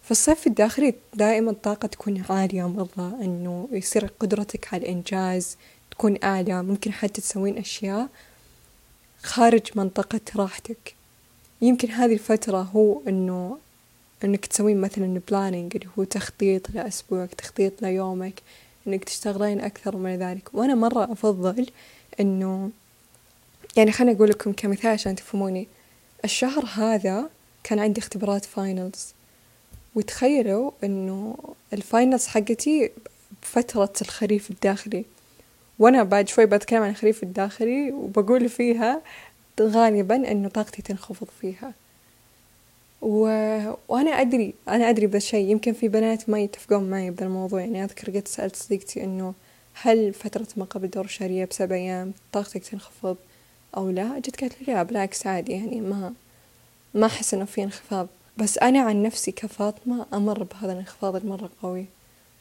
في 0.02 0.10
الصيف 0.10 0.46
الداخلي 0.46 0.94
دائما 1.14 1.50
الطاقة 1.50 1.86
تكون 1.86 2.24
عالية 2.30 2.68
مرة 2.68 3.18
إنه 3.22 3.68
يصير 3.72 4.06
قدرتك 4.20 4.74
على 4.74 4.82
الإنجاز 4.82 5.56
تكون 5.90 6.18
أعلى 6.24 6.62
ممكن 6.62 6.92
حتى 6.92 7.20
تسوين 7.20 7.58
أشياء 7.58 8.08
خارج 9.22 9.62
منطقة 9.74 10.20
راحتك. 10.36 10.94
يمكن 11.62 11.90
هذه 11.90 12.12
الفترة 12.12 12.58
هو 12.58 13.00
إنه 13.08 13.58
إنك 14.24 14.46
تسوين 14.46 14.80
مثلا 14.80 15.20
planning 15.30 15.76
اللي 15.76 15.88
هو 15.98 16.04
تخطيط 16.04 16.70
لأسبوعك 16.70 17.34
تخطيط 17.34 17.82
ليومك 17.82 18.42
إنك 18.86 19.04
تشتغلين 19.04 19.60
أكثر 19.60 19.96
من 19.96 20.18
ذلك. 20.18 20.54
وأنا 20.54 20.74
مرة 20.74 21.12
أفضل 21.12 21.66
إنه 22.20 22.70
يعني 23.76 23.92
خليني 23.92 24.16
أقول 24.16 24.30
لكم 24.30 24.52
كمثال 24.52 24.90
عشان 24.90 25.16
تفهموني. 25.16 25.68
الشهر 26.24 26.64
هذا 26.64 27.30
كان 27.64 27.78
عندي 27.78 28.00
اختبارات 28.00 28.44
finals 28.44 29.14
وتخيلوا 29.94 30.70
إنه 30.84 31.36
ال 31.72 31.80
finals 31.80 32.26
حقتي 32.26 32.90
بفترة 33.42 33.92
الخريف 34.02 34.50
الداخلي. 34.50 35.04
وأنا 35.78 36.02
بعد 36.02 36.28
شوي 36.28 36.46
بتكلم 36.46 36.82
عن 36.82 36.90
الخريف 36.90 37.22
الداخلي 37.22 37.92
وبقول 37.92 38.48
فيها 38.48 39.02
غالبا 39.60 40.30
إنه 40.30 40.48
طاقتي 40.48 40.82
تنخفض 40.82 41.28
فيها. 41.40 41.72
و... 43.02 43.20
وأنا 43.88 44.10
أدري 44.10 44.54
أنا 44.68 44.90
أدري 44.90 45.06
بذا 45.06 45.16
الشيء. 45.16 45.50
يمكن 45.50 45.72
في 45.72 45.88
بنات 45.88 46.28
ما 46.30 46.40
يتفقون 46.40 46.90
معي 46.90 47.10
بذا 47.10 47.24
الموضوع. 47.26 47.60
يعني 47.60 47.84
أذكر 47.84 48.10
قد 48.18 48.28
سألت 48.28 48.56
صديقتي 48.56 49.04
إنه 49.04 49.34
هل 49.82 50.12
فترة 50.14 50.46
ما 50.56 50.64
قبل 50.64 50.84
الدورة 50.84 51.04
الشهرية 51.04 51.44
بسبع 51.44 51.76
أيام 51.76 52.12
طاقتك 52.32 52.62
تنخفض 52.64 53.16
أو 53.76 53.90
لا؟ 53.90 54.18
جت 54.18 54.40
قالت 54.40 54.62
لي 54.62 54.74
لا 54.74 54.82
بالعكس 54.82 55.26
عادي. 55.26 55.52
يعني 55.52 55.80
ما 55.80 56.14
ما 56.94 57.06
أحس 57.06 57.34
إنه 57.34 57.44
في 57.44 57.62
انخفاض. 57.62 58.08
بس 58.36 58.58
أنا 58.58 58.80
عن 58.80 59.02
نفسي 59.02 59.32
كفاطمة 59.32 60.06
أمر 60.14 60.42
بهذا 60.42 60.72
الانخفاض 60.72 61.16
المرة 61.16 61.50
قوي. 61.62 61.86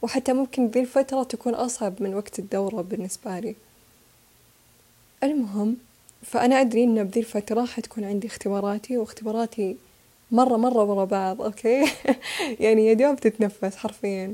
وحتى 0.01 0.33
ممكن 0.33 0.67
ذي 0.67 0.79
الفترة 0.79 1.23
تكون 1.23 1.53
أصعب 1.53 1.93
من 1.99 2.15
وقت 2.15 2.39
الدورة 2.39 2.81
بالنسبة 2.81 3.39
لي. 3.39 3.55
المهم 5.23 5.77
فأنا 6.23 6.61
أدري 6.61 6.83
إن 6.83 7.03
بذي 7.03 7.19
الفترة 7.19 7.65
حتكون 7.65 8.03
عندي 8.03 8.27
اختباراتي 8.27 8.97
واختباراتي 8.97 9.75
مرة 10.31 10.57
مرة 10.57 10.83
ورا 10.83 11.05
بعض 11.05 11.41
okay؟ 11.41 11.85
يعني 12.63 12.87
يا 12.87 12.93
دوب 12.93 13.19
تتنفس 13.19 13.75
حرفيا. 13.75 14.33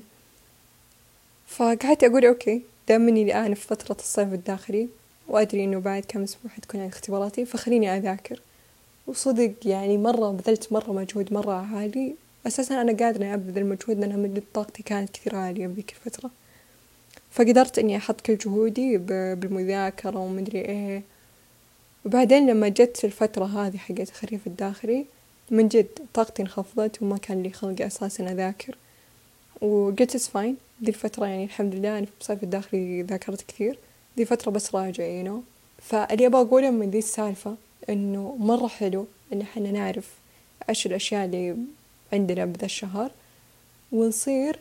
فقعدت 1.47 2.03
أقول 2.03 2.25
okay 2.25 2.61
دام 2.87 3.07
إني 3.07 3.23
الآن 3.23 3.53
في 3.53 3.67
فترة 3.67 3.95
الصيف 3.99 4.33
الداخلي 4.33 4.87
وأدري 5.27 5.63
إنه 5.63 5.79
بعد 5.79 6.05
كم 6.07 6.23
أسبوع 6.23 6.51
حتكون 6.51 6.81
عندي 6.81 6.93
اختباراتي 6.93 7.45
فخليني 7.45 7.97
أذاكر. 7.97 8.41
وصدق 9.07 9.53
يعني 9.65 9.97
مرة 9.97 10.31
بذلت 10.31 10.73
مرة 10.73 10.91
مجهود 10.91 11.33
مرة 11.33 11.53
عالي. 11.75 12.15
أساسا 12.47 12.81
أنا 12.81 12.93
قادرة 12.93 13.33
أبذل 13.33 13.65
مجهود 13.65 13.99
لأنها 13.99 14.17
من 14.17 14.41
طاقتي 14.53 14.83
كانت 14.83 15.09
كثير 15.09 15.35
عالية 15.35 15.67
بذيك 15.67 15.91
الفترة. 15.91 16.31
فقدرت 17.31 17.79
إني 17.79 17.97
أحط 17.97 18.21
كل 18.21 18.37
جهودي 18.37 18.97
بالمذاكرة 18.97 20.19
ومدري 20.19 20.59
إيه. 20.59 21.03
وبعدين 22.05 22.49
لما 22.49 22.69
جت 22.69 23.05
الفترة 23.05 23.45
هذه 23.45 23.77
حقت 23.77 24.09
الخريف 24.09 24.47
الداخلي 24.47 25.05
من 25.51 25.67
جد 25.67 25.87
طاقتي 26.13 26.41
انخفضت 26.41 27.01
وما 27.01 27.17
كان 27.17 27.43
لي 27.43 27.51
خلق 27.51 27.81
أساسا 27.81 28.31
أذاكر. 28.31 28.75
وقلت 29.61 30.01
it's 30.01 30.27
fine 30.27 30.57
دي 30.81 30.89
الفترة 30.89 31.25
يعني 31.25 31.43
الحمد 31.43 31.75
لله 31.75 31.97
أنا 31.97 32.05
في 32.05 32.11
الصيف 32.21 32.43
الداخلي 32.43 33.01
ذاكرت 33.01 33.41
كثير. 33.41 33.79
دي 34.17 34.25
فترة 34.25 34.51
بس 34.51 34.75
راجع 34.75 35.05
you 35.05 35.25
know. 35.25 35.41
فاللي 35.83 36.27
أبغى 36.27 36.41
أقوله 36.41 36.69
من 36.69 36.89
ذي 36.89 36.97
السالفة 36.97 37.55
إنه 37.89 38.35
مرة 38.39 38.67
حلو 38.67 39.07
إن 39.33 39.41
إحنا 39.41 39.71
نعرف 39.71 40.09
إيش 40.69 40.85
الأشياء 40.85 41.25
اللي 41.25 41.57
عندنا 42.13 42.45
بذا 42.45 42.65
الشهر. 42.65 43.11
ونصير 43.91 44.59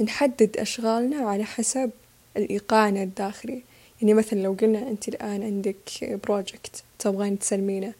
نحدد 0.00 0.56
أشغالنا 0.56 1.16
على 1.16 1.44
حسب 1.44 1.90
الإيقاعنا 2.36 3.02
الداخلي. 3.02 3.62
يعني 4.02 4.14
مثلا 4.14 4.38
لو 4.42 4.52
قلنا 4.52 4.88
أنت 4.88 5.08
الآن 5.08 5.42
عندك 5.42 6.18
project 6.24 6.82
تبغين 6.98 7.38
تسلمينه 7.38 7.94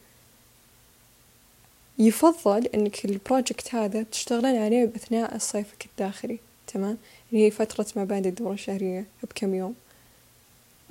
يفضل 2.07 2.65
أنك 2.65 3.05
ال 3.05 3.14
project 3.14 3.75
هذا 3.75 4.03
تشتغلين 4.03 4.61
عليه 4.61 4.85
بأثناء 4.85 5.37
صيفك 5.37 5.85
الداخلي 5.85 6.39
تمام؟ 6.67 6.97
اللي 7.31 7.45
هي 7.45 7.51
فترة 7.51 7.85
ما 7.95 8.03
بعد 8.03 8.27
الدورة 8.27 8.53
الشهرية 8.53 9.05
بكم 9.23 9.55
يوم. 9.55 9.75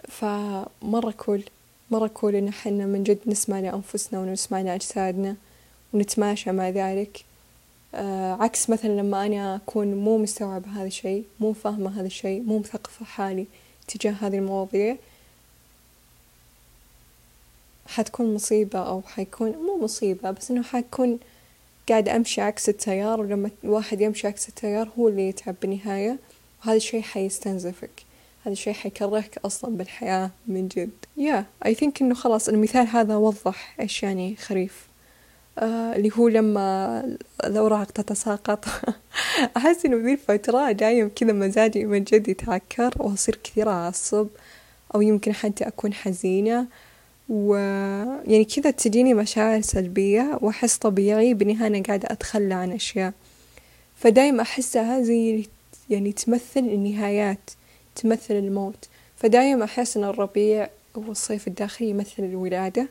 فمرة 0.08 1.10
cool 1.10 1.42
مرة 1.90 2.06
cool 2.06 2.36
إن 2.36 2.52
حنا 2.52 2.86
من 2.86 3.02
جد 3.02 3.18
نسمع 3.26 3.60
لأنفسنا 3.60 4.20
ونسمع 4.20 4.60
لأجسادنا 4.60 5.36
ونتماشى 5.92 6.52
مع 6.52 6.68
ذلك. 6.68 7.24
آه 7.94 8.32
عكس 8.32 8.70
مثلا 8.70 8.90
لما 8.90 9.26
أنا 9.26 9.56
أكون 9.56 9.94
مو 9.94 10.18
مستوعبة 10.18 10.68
هذا 10.68 10.86
الشيء 10.86 11.24
مو 11.40 11.52
فاهمة 11.52 12.00
هذا 12.00 12.06
الشيء 12.06 12.42
مو 12.42 12.58
مثقفة 12.58 13.04
حالي 13.04 13.46
تجاه 13.88 14.12
هذه 14.12 14.36
المواضيع 14.38 14.96
حتكون 17.86 18.34
مصيبة 18.34 18.78
أو 18.78 19.02
حيكون 19.02 19.50
مو 19.50 19.84
مصيبة 19.84 20.30
بس 20.30 20.50
إنه 20.50 20.62
حيكون 20.62 21.18
قاعدة 21.88 22.16
أمشي 22.16 22.40
عكس 22.40 22.68
التيار 22.68 23.20
ولما 23.20 23.50
الواحد 23.64 24.00
يمشي 24.00 24.26
عكس 24.26 24.48
التيار 24.48 24.88
هو 24.98 25.08
اللي 25.08 25.28
يتعب 25.28 25.54
بالنهاية 25.62 26.18
وهذا 26.60 26.76
الشيء 26.76 27.02
حيستنزفك. 27.02 27.90
هذا 28.44 28.52
الشيء 28.52 28.72
حيكرهك 28.72 29.38
أصلا 29.44 29.76
بالحياة 29.76 30.30
من 30.46 30.68
جد. 30.68 30.90
يا 31.16 31.44
I 31.64 31.68
think 31.68 31.92
إنه 32.02 32.14
خلاص 32.14 32.48
المثال 32.48 32.86
هذا 32.86 33.16
وضح 33.16 33.74
إيش 33.80 34.02
يعني 34.02 34.36
خريف. 34.36 34.86
آه 35.58 35.96
اللي 35.96 36.10
هو 36.16 36.28
لما 36.28 37.16
الأوراق 37.44 37.90
تتساقط. 37.90 38.64
أحس 39.56 39.86
إنه 39.86 39.96
ذي 39.96 40.12
الفترة 40.12 40.72
دايم 40.72 41.10
كذا 41.16 41.32
مزاجي 41.32 41.84
من 41.84 42.04
جد 42.04 42.28
يتعكر 42.28 42.94
وأصير 42.96 43.38
كثير 43.44 43.70
أعصب 43.70 44.28
أو 44.94 45.02
يمكن 45.02 45.34
حتى 45.34 45.64
أكون 45.64 45.94
حزينة. 45.94 46.66
و 47.28 47.54
يعني 48.26 48.44
كذا 48.44 48.70
تجيني 48.70 49.14
مشاعر 49.14 49.60
سلبية 49.60 50.38
وأحس 50.42 50.76
طبيعي 50.76 51.34
بالنهاية 51.34 51.66
أنا 51.66 51.82
قاعدة 51.82 52.08
أتخلى 52.10 52.54
عن 52.54 52.72
أشياء. 52.72 53.12
فدايما 53.96 54.42
أحسها 54.42 55.02
زي 55.02 55.46
يعني 55.90 56.12
تمثل 56.12 56.60
النهايات 56.60 57.50
تمثل 57.96 58.34
الموت. 58.34 58.88
فدايما 59.16 59.64
أحس 59.64 59.96
إن 59.96 60.04
الربيع 60.04 60.68
والصيف 60.94 61.48
الداخلي 61.48 61.90
يمثل 61.90 62.22
الولادة 62.22 62.88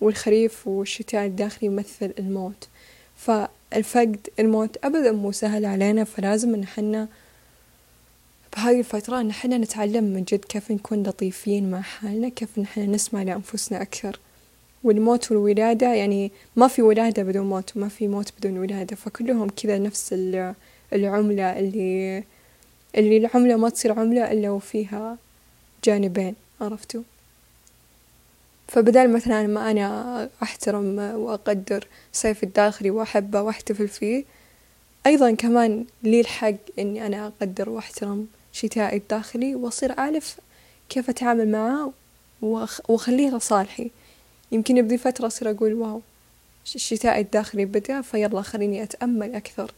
والخريف 0.00 0.68
والشتاء 0.68 1.26
الداخلي 1.26 1.66
يمثل 1.66 2.14
الموت. 2.18 2.68
فالفقد 3.16 4.28
الموت 4.38 4.76
أبدا 4.84 5.12
مو 5.12 5.32
سهل 5.32 5.64
علينا 5.64 6.04
فلازم 6.04 6.54
إن 6.54 6.66
حنا 6.66 7.08
بهاي 8.56 8.78
الفترة 8.78 9.20
إن 9.20 9.32
حنا 9.32 9.58
نتعلم 9.58 10.04
من 10.04 10.24
جد 10.24 10.44
كيف 10.44 10.70
نكون 10.70 11.02
لطيفين 11.02 11.70
مع 11.70 11.80
حالنا 11.80 12.28
كيف 12.28 12.48
إن 12.58 12.90
نسمع 12.92 13.22
لأنفسنا 13.22 13.82
أكثر. 13.82 14.18
والموت 14.84 15.30
والولادة 15.32 15.94
يعني 15.94 16.32
ما 16.56 16.68
في 16.68 16.82
ولادة 16.82 17.22
بدون 17.22 17.46
موت 17.46 17.76
وما 17.76 17.88
في 17.88 18.08
موت 18.08 18.32
بدون 18.38 18.58
ولادة 18.58 18.96
فكلهم 18.96 19.48
كذا 19.48 19.78
نفس 19.78 20.12
العملة 20.92 21.58
اللي 21.58 22.24
اللي 22.96 23.16
العملة 23.16 23.56
ما 23.56 23.68
تصير 23.68 23.98
عملة 23.98 24.32
إلا 24.32 24.50
وفيها 24.50 25.18
جانبين 25.84 26.34
عرفتوا؟ 26.60 27.02
فبدال 28.68 29.12
مثلا 29.12 29.46
ما 29.46 29.70
أنا 29.70 30.30
أحترم 30.42 30.98
وأقدر 30.98 31.86
سيف 32.12 32.44
الداخلي 32.44 32.90
وأحبه 32.90 33.42
وأحتفل 33.42 33.88
فيه 33.88 34.24
أيضا 35.06 35.30
كمان 35.30 35.84
لي 36.02 36.20
الحق 36.20 36.54
إني 36.78 37.06
أنا 37.06 37.26
أقدر 37.26 37.70
وأحترم 37.70 38.26
شتائي 38.54 38.96
الداخلي 38.96 39.54
وأصير 39.54 39.98
أعرف 39.98 40.36
كيف 40.88 41.10
أتعامل 41.10 41.50
معاه 41.50 41.92
وأخليه 42.42 43.36
لصالحي. 43.36 43.90
يمكن 44.52 44.82
بذي 44.82 44.98
فترة 44.98 45.26
أصير 45.26 45.50
أقول 45.50 45.72
واو 45.72 46.00
الشتاء 46.74 47.20
الداخلي 47.20 47.64
بدأ 47.64 48.02
فيلا 48.02 48.42
خليني 48.42 48.82
أتأمل 48.82 49.34
أكثر. 49.34 49.72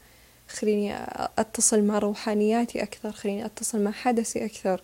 خليني 0.49 0.95
أتصل 1.39 1.83
مع 1.83 1.99
روحانياتي 1.99 2.83
أكثر 2.83 3.13
خليني 3.13 3.47
أتصل 3.47 3.81
مع 3.81 3.91
حدثي 3.91 4.45
أكثر. 4.45 4.81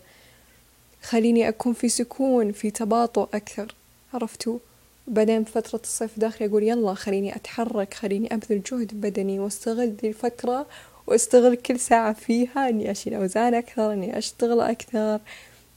خليني 1.01 1.47
أكون 1.47 1.73
في 1.73 1.89
سكون 1.89 2.51
في 2.51 2.71
تباطؤ 2.71 3.27
أكثر. 3.33 3.75
عرفتوا 4.13 4.59
بعدين 5.07 5.43
فترة 5.43 5.81
الصيف 5.83 6.19
داخلي 6.19 6.47
أقول 6.47 6.63
يلا 6.63 6.93
خليني 6.93 7.35
أتحرك 7.35 7.93
خليني 7.93 8.33
أبذل 8.33 8.61
جهد 8.61 8.91
بدني 8.93 9.39
وأستغل 9.39 9.95
ذي 10.01 10.07
الفترة 10.07 10.65
واستغل 11.07 11.55
كل 11.55 11.79
ساعة 11.79 12.13
فيها 12.13 12.69
إني 12.69 12.91
أشيل 12.91 13.13
أوزان 13.13 13.53
أكثر 13.53 13.93
إني 13.93 14.17
أشتغل 14.17 14.61
أكثر 14.61 15.19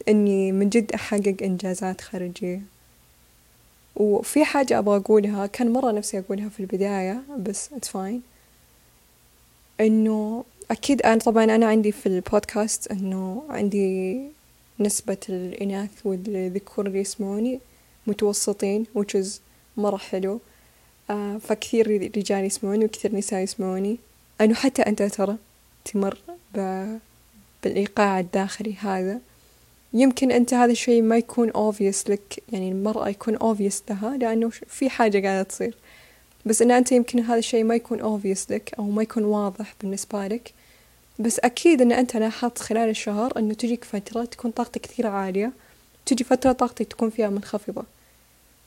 إني 0.09 0.53
من 0.53 0.69
جد 0.69 0.93
أحقق 0.93 1.37
إنجازات 1.43 2.01
خارجية. 2.01 2.63
وفي 3.97 4.45
حاجة 4.45 4.79
أبغى 4.79 4.97
أقولها 4.97 5.47
كان 5.47 5.73
مرة 5.73 5.93
نفسي 5.93 6.19
أقولها 6.19 6.49
في 6.49 6.61
البداية 6.61 7.23
بس 7.39 7.69
it's 7.69 7.89
fine. 7.89 8.21
إنه 9.81 10.45
أكيد 10.71 11.03
أنا 11.03 11.19
طبعا 11.19 11.45
أنا 11.45 11.67
عندي 11.67 11.93
في 11.93 12.07
البودكاست 12.07 12.91
إنه 12.93 13.43
عندي 13.49 14.21
نسبة 14.81 15.17
الإناث 15.29 15.91
والذكور 16.05 16.87
اللي 16.87 17.01
يسمعوني 17.01 17.61
متوسطين 18.07 18.87
which 18.99 19.23
is 19.23 19.27
مرة 19.77 19.97
حلو. 19.97 20.41
آه 21.11 21.39
فكثير 21.39 22.11
رجال 22.17 22.45
يسمعوني 22.45 22.85
وكثير 22.85 23.17
نساء 23.17 23.41
يسمعوني. 23.41 23.99
أنه 24.41 24.55
حتى 24.55 24.83
أنت 24.83 25.03
ترى 25.03 25.37
تمر 25.85 26.19
بالإيقاع 27.65 28.21
الداخلي 28.21 28.75
هذا 28.75 29.21
يمكن 29.93 30.33
أنت 30.33 30.55
هذا 30.55 30.73
الشيء 30.73 31.03
ما 31.03 31.17
يكون 31.17 31.51
obvious 31.51 32.11
لك 32.11 32.43
يعني 32.53 32.73
المرأة 32.73 33.09
يكون 33.09 33.39
obvious 33.39 33.75
لها 33.91 34.17
لأنه 34.17 34.49
في 34.49 34.91
حاجة 34.91 35.27
قاعدة 35.27 35.43
تصير. 35.43 35.77
بس 36.47 36.63
إن 36.63 36.71
أنت 36.71 36.93
يمكن 36.93 37.21
هذا 37.21 37.39
الشيء 37.39 37.65
ما 37.65 37.75
يكون 37.75 37.99
obvious 37.99 38.51
لك 38.51 38.75
أو 38.79 38.85
ما 38.85 39.03
يكون 39.03 39.25
واضح 39.25 39.75
بالنسبة 39.81 40.27
لك 40.27 40.53
بس 41.19 41.39
أكيد 41.39 41.83
إن 41.83 41.93
أنت 41.93 42.17
لاحظت 42.17 42.59
خلال 42.59 42.89
الشهر 42.89 43.39
إنه 43.39 43.55
تجيك 43.55 43.85
فترة 43.85 44.25
تكون 44.25 44.51
طاقتك 44.51 44.81
كثير 44.81 45.07
عالية 45.07 45.53
تجي 46.07 46.25
فترة 46.25 46.53
طاقتك 46.53 46.87
تكون 46.87 47.11
فيها 47.11 47.29
منخفضة. 47.29 47.85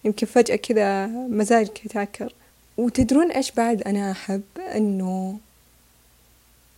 يمكن 0.06 0.28
فجأة 0.28 0.56
كذا 0.56 1.08
مزاجك 1.08 1.86
يتعكر. 1.86 2.34
وتدرون 2.78 3.32
إيش 3.32 3.52
بعد 3.52 3.82
أنا 3.82 4.12
أحب؟ 4.12 4.42
إنه 4.76 5.40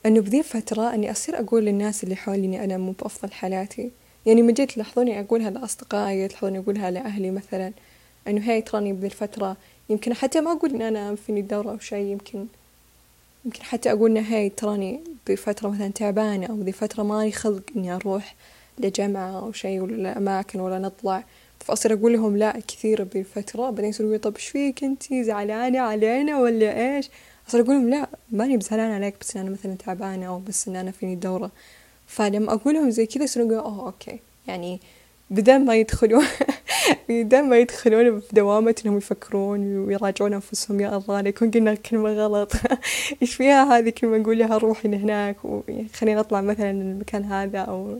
إنه 0.06 0.20
بذي 0.22 0.40
الفترة 0.40 0.94
إني 0.94 1.12
أصير 1.12 1.40
أقول 1.40 1.66
للناس 1.66 2.04
اللي 2.04 2.16
حولي 2.16 2.46
إني 2.46 2.64
أنا 2.64 2.78
مو 2.78 2.92
بأفضل 2.92 3.32
حالاتي. 3.32 3.92
يعني 4.26 4.42
من 4.42 4.54
جد 4.54 4.68
تلاحظوني 4.68 5.20
أقولها 5.20 5.50
لأصدقائي 5.50 6.28
تلاحظوني 6.28 6.60
أقولها 6.60 6.92
لأهلي 6.92 7.32
مثلا. 7.32 7.72
إنه 8.28 8.50
هاي 8.50 8.62
تراني 8.62 8.94
بذي 8.94 9.06
الفترة. 9.06 9.58
يمكن 9.90 10.14
حتى 10.14 10.42
ما 10.42 10.52
أقول 10.52 10.76
إن 10.76 10.82
أنا 10.82 11.16
فيني 11.16 11.40
الدورة 11.40 11.72
أو 11.72 11.80
شيء 11.80 12.06
يمكن 12.06 12.46
يمكن 13.46 13.64
حتى 13.64 13.92
أقول 13.92 14.18
إن 14.18 14.24
هاي 14.24 14.50
تراني 14.50 15.00
بفترة 15.28 15.70
مثلا 15.70 15.88
تعبانة 15.88 16.48
أو 16.48 16.62
ذي 16.62 16.72
فترة 16.72 17.04
ماني 17.04 17.32
خلق 17.32 17.64
إني 17.76 17.96
أروح 17.96 18.36
لجامعة 18.80 19.40
أو 19.40 19.52
شيء 19.52 19.80
ولا 19.80 20.18
أماكن 20.18 20.60
ولا 20.60 20.80
نطلع. 20.80 21.24
فأصير 21.60 21.94
أقول 21.94 22.14
لهم 22.14 22.38
لا 22.38 22.60
كثير 22.68 23.04
بالفترة 23.04 23.70
بعدين 23.70 23.90
يصيروا 23.90 24.18
طب 24.18 24.36
إيش 24.36 24.48
فيك 24.48 24.84
أنتي؟ 24.84 25.24
زعلانة 25.24 25.80
علينا 25.80 26.40
ولا 26.40 26.96
إيش؟ 26.96 27.10
أصير 27.52 27.62
أقول 27.62 27.76
لهم 27.76 27.90
لا 27.90 28.10
ماني 28.32 28.58
بزعلانة 28.58 28.94
عليك 28.94 29.16
بس 29.22 29.36
إن 29.36 29.42
أنا 29.42 29.50
مثلا 29.50 29.76
تعبانة 29.76 30.28
أو 30.28 30.40
بس 30.40 30.68
إن 30.68 30.76
أنا 30.76 30.92
فيني 30.92 31.16
دورة. 31.16 31.52
فلما 32.08 32.54
أقول 32.54 32.74
لهم 32.74 32.90
زي 32.90 33.06
كذا 33.06 33.24
يصيروا 33.24 33.48
يقولوا 33.48 33.66
أوه 33.66 33.86
أوكي. 33.86 34.20
يعني 34.48 34.80
بدل 35.30 35.66
ما 35.66 35.76
يدخلون 35.76 36.26
بدل 37.10 37.44
ما 37.44 37.58
يدخلون 37.58 38.20
في 38.20 38.28
دوامة 38.36 38.76
إنهم 38.86 38.98
يفكرون 38.98 39.78
ويراجعون 39.78 40.34
أنفسهم 40.34 40.80
يا 40.80 40.98
الله 40.98 41.20
يكون 41.20 41.52
قلنا 41.52 41.76
كلمة 41.76 42.14
غلط. 42.14 42.52
إيش 43.22 43.36
فيها 43.36 43.78
هذه 43.78 43.90
كلمة 43.90 44.18
نقول 44.18 44.64
روحي 44.64 44.88
لهناك 44.88 45.46
وخلينا 45.46 46.20
نطلع 46.20 46.42
مثلا 46.42 46.72
المكان 46.72 47.24
هذا 47.24 47.60
أو 47.60 48.00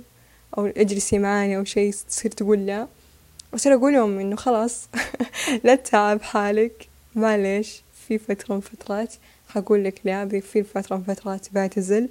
أو 0.58 0.66
اجلسي 0.66 1.20
معاني 1.20 1.58
أو 1.58 1.64
شيء 1.64 1.92
تصير 1.92 2.32
تقول 2.32 2.66
لا. 2.66 2.88
أصير 3.56 3.74
أقول 3.74 3.94
لهم 3.94 4.20
إنه 4.20 4.36
خلاص 4.36 4.90
لا 5.66 5.76
تتعب 5.76 6.22
حالك 6.22 6.88
معليش 7.16 7.84
في 8.08 8.18
فترة 8.18 8.56
من 8.56 8.62
فترات. 8.62 9.14
حقول 9.56 9.84
لك 9.84 10.02
لا 10.04 10.40
في 10.40 10.64
فترة 10.64 10.98
من 10.98 11.04
فترات 11.04 11.48
بعتزل 11.52 12.10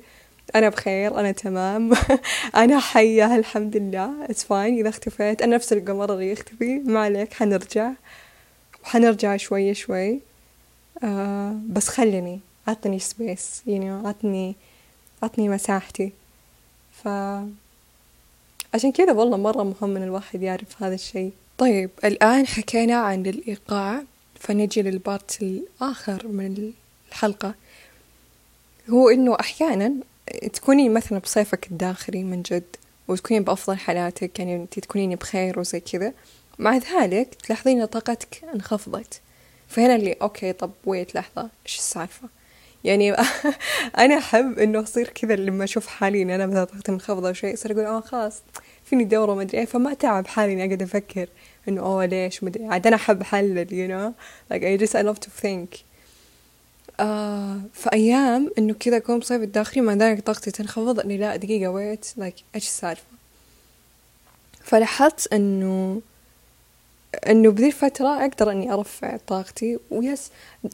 أنا 0.55 0.69
بخير 0.69 1.21
أنا 1.21 1.33
تمام. 1.33 1.93
أنا 2.63 2.81
حية 2.81 3.37
الحمد 3.37 3.77
لله. 3.77 4.25
it's 4.25 4.45
fine 4.45 4.79
إذا 4.79 4.89
اختفيت 4.89 5.43
أنا 5.43 5.57
نفس 5.57 5.73
القمر 5.73 6.15
اللي 6.15 6.33
يختفي. 6.33 6.79
ما 6.79 7.01
عليك 7.01 7.35
حنرجع. 7.35 7.93
وحنرجع 8.85 9.37
شوي 9.37 9.75
شوي. 9.75 10.21
آه 11.05 11.57
بس 11.69 11.89
خليني 11.89 12.41
عطني 12.69 12.99
space 12.99 13.63
يعني 13.67 13.91
عطني 13.91 14.57
عطني 15.23 15.49
مساحتي. 15.49 16.13
ف 16.93 17.09
عشان 18.75 18.93
كذا 18.95 19.13
والله 19.13 19.37
مرة 19.37 19.63
مهم 19.63 19.97
إن 19.97 20.03
الواحد 20.03 20.43
يعرف 20.43 20.83
هذا 20.83 20.95
الشيء. 20.95 21.33
طيب 21.59 21.91
الآن 22.05 22.47
حكينا 22.47 22.95
عن 22.95 23.27
الإيقاع 23.27 24.03
فنجي 24.35 24.83
لل 24.83 25.03
part 25.03 25.43
الآخر 25.43 26.29
من 26.29 26.73
الحلقة 27.11 27.55
هو 28.91 29.09
إنه 29.09 29.37
أحيانا 29.41 29.95
تكوني 30.53 30.89
مثلا 30.89 31.19
بصيفك 31.19 31.67
الداخلي 31.71 32.25
من 32.25 32.43
جد 32.43 32.77
وتكونين 33.09 33.45
بأفضل 33.45 33.77
حالاتك 33.77 34.39
يعني 34.39 34.57
انت 34.57 34.79
تكونين 34.79 35.15
بخير 35.15 35.59
وزي 35.61 35.81
كذا. 35.81 36.13
مع 36.59 36.77
ذلك 36.77 37.35
تلاحظين 37.35 37.85
طاقتك 37.85 38.45
انخفضت. 38.55 39.21
فهنا 39.69 39.95
اللي 39.95 40.13
okay 40.13 40.53
طب 40.53 40.71
wait 40.87 41.15
لحظة 41.15 41.43
إيش 41.67 41.77
السالفة؟ 41.77 42.29
يعني 42.85 43.13
أنا 43.99 44.19
أحب 44.19 44.59
إنه 44.59 44.83
أصير 44.83 45.09
كذا 45.09 45.37
لما 45.37 45.65
أشوف 45.65 45.87
حالي 45.87 46.23
إن 46.23 46.31
أنا 46.31 46.47
مثلا 46.47 46.65
طاقتي 46.65 46.93
منخفضة 46.93 47.29
أو 47.29 47.33
شيء 47.33 47.55
أصير 47.55 47.73
أقول 47.73 47.85
آه 47.85 48.01
خلاص 48.01 48.43
فيني 48.85 49.05
دورة 49.05 49.35
ما 49.35 49.43
أدري 49.43 49.59
إيه. 49.59 49.65
فما 49.67 49.95
تعب 49.95 50.27
حالي 50.27 50.53
إني 50.53 50.65
أقعد 50.65 50.83
أفكر 50.83 51.29
إنه 51.69 51.83
oh 51.83 52.07
ليش؟ 52.07 52.45
مدري 52.45 52.67
عاد 52.67 52.87
أنا 52.87 52.97
أحب 52.97 53.21
أحلل 53.21 53.67
you 53.67 53.91
know 53.93 54.13
like 54.53 54.63
I 54.63 54.85
just 54.85 54.95
I 54.97 55.03
love 55.03 55.21
to 55.21 55.31
think. 55.43 55.90
آه 57.01 57.61
في 57.73 57.93
أيام 57.93 58.51
إنه 58.59 58.75
كذا 58.75 58.97
أكون 58.97 59.19
بصيف 59.19 59.43
الداخلي 59.43 59.83
مع 59.83 59.95
ذلك 59.95 60.21
طاقتي 60.21 60.51
تنخفض 60.51 61.01
إني 61.01 61.19
لا 61.19 61.37
دقيقة 61.37 61.71
wait 61.71 62.07
like 62.17 62.35
إيش 62.55 62.67
السالفة؟ 62.67 63.03
فلاحظت 64.65 65.33
إنه 65.33 66.01
إنه 67.29 67.51
بذي 67.51 67.67
الفترة 67.67 68.25
أقدر 68.25 68.51
إني 68.51 68.73
أرفع 68.73 69.17
طاقتي 69.17 69.79
و 69.91 70.01
yes 70.01 70.31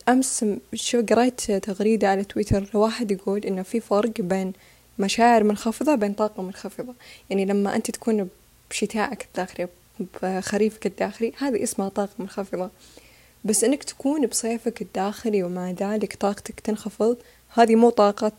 أمس 0.08 0.44
شو 0.74 1.02
قريت 1.02 1.40
تغريدة 1.52 2.08
على 2.08 2.24
تويتر 2.24 2.70
لواحد 2.74 3.10
يقول 3.10 3.44
إنه 3.44 3.62
في 3.62 3.80
فرق 3.80 4.20
بين 4.20 4.52
مشاعر 4.98 5.44
منخفضة 5.44 5.94
بين 5.94 6.12
طاقة 6.12 6.42
منخفضة. 6.42 6.94
يعني 7.30 7.44
لما 7.44 7.76
أنت 7.76 7.90
تكون 7.90 8.28
بشتائك 8.70 9.22
الداخلي 9.24 9.68
بخريفك 10.22 10.86
الداخلي 10.86 11.32
هذه 11.38 11.62
اسمها 11.62 11.88
طاقة 11.88 12.14
منخفضة. 12.18 12.70
بس 13.46 13.64
إنك 13.64 13.84
تكون 13.84 14.26
بصيفك 14.26 14.82
الداخلي 14.82 15.42
ومع 15.42 15.70
ذلك 15.70 16.16
طاقتك 16.16 16.60
تنخفض 16.60 17.16
هذه 17.54 17.74
مو 17.74 17.90
طاقة 17.90 18.32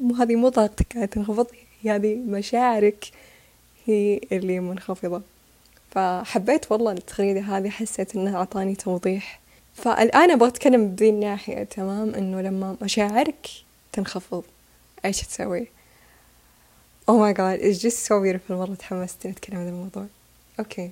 مو 0.00 0.14
هذه 0.14 0.36
مو 0.36 0.48
طاقتك 0.48 0.92
قاعدة 0.92 1.10
تنخفض 1.10 1.46
هذه 1.84 2.14
مشاعرك 2.16 3.04
هي 3.86 4.20
اللي 4.32 4.60
منخفضة. 4.60 5.22
فحبيت 5.90 6.72
والله 6.72 6.92
التغريدة 6.92 7.40
هذه 7.40 7.68
حسيت 7.68 8.16
إنها 8.16 8.36
أعطاني 8.36 8.74
توضيح. 8.74 9.40
فالآن 9.74 10.30
أبغى 10.30 10.48
أتكلم 10.48 10.88
بذي 10.88 11.08
الناحية 11.08 11.64
تمام 11.64 12.14
إنه 12.14 12.40
لما 12.40 12.76
مشاعرك 12.82 13.48
تنخفض 13.92 14.44
إيش 15.04 15.22
تسوي؟ 15.22 15.66
Oh 17.10 17.14
my 17.14 17.32
god 17.32 17.60
it's 17.60 17.80
just 17.82 18.06
so 18.06 18.14
beautiful 18.22 18.50
مرة 18.50 18.74
تحمست 18.74 19.26
أتكلم 19.26 19.58
عن 19.58 19.68
الموضوع. 19.68 20.06
okay 20.58 20.90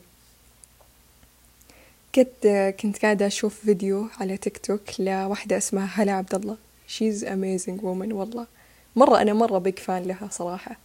كنت 2.19 2.75
كنت 2.81 3.03
قاعدة 3.03 3.27
أشوف 3.27 3.55
فيديو 3.55 4.09
على 4.21 4.37
تيك 4.37 4.59
توك 4.59 4.81
لواحدة 4.99 5.57
اسمها 5.57 5.89
هلا 5.95 6.13
عبد 6.13 6.35
الله 6.35 6.57
she's 6.89 7.23
amazing 7.23 7.81
woman 7.83 8.13
والله. 8.13 8.47
مرة 8.97 9.23
أنا 9.23 9.33
مرة 9.33 9.59
big 9.59 9.79
fan 9.79 10.03
لها 10.03 10.29
صراحة. 10.31 10.77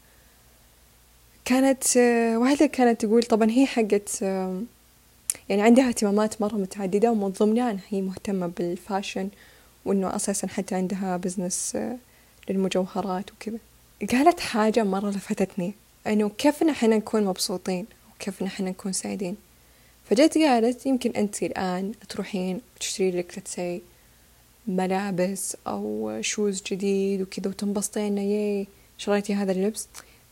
كانت 1.46 1.98
واحدة 2.38 2.66
كانت 2.66 3.06
تقول 3.06 3.24
طبعا 3.24 3.50
هي 3.50 3.66
حقت 3.66 4.22
يعني 4.22 5.62
عندها 5.62 5.88
اهتمامات 5.88 6.42
مرة 6.42 6.56
متعددة 6.56 7.12
ومن 7.12 7.30
ضمنها 7.30 7.72
أنها 7.72 7.84
هي 7.90 8.02
مهتمة 8.02 8.48
بال 8.48 8.66
fashion 8.66 9.30
وإنه 9.86 10.16
أساسا 10.16 10.48
حتى 10.48 10.76
عندها 10.76 11.18
business 11.18 11.78
للمجوهرات 12.50 13.32
وكذا. 13.32 13.58
قالت 14.12 14.40
حاجة 14.40 14.84
مرة 14.84 15.10
لفتتني 15.10 15.74
إنه 16.08 16.30
كيف 16.30 16.64
نحن 16.64 16.90
نكون 16.90 17.24
مبسوطين 17.24 17.86
وكيف 18.16 18.44
نحن 18.44 18.64
نكون 18.64 18.94
سعيدين؟ 18.94 19.36
فجت 20.14 20.38
قالت 20.38 20.86
يمكن 20.86 21.12
أنت 21.12 21.44
الآن 21.44 21.92
تروحين 22.10 22.62
تشتري 22.80 23.12
لك 23.12 23.40
تسي 23.40 23.82
ملابس 24.68 25.58
أو 25.68 26.18
shoes 26.22 26.64
جديد 26.72 27.22
وكذا 27.22 27.48
وتنبسطين 27.48 28.18
yay 28.18 28.68
شريتي 28.98 29.36
هذا 29.36 29.52
اللبس. 29.52 29.88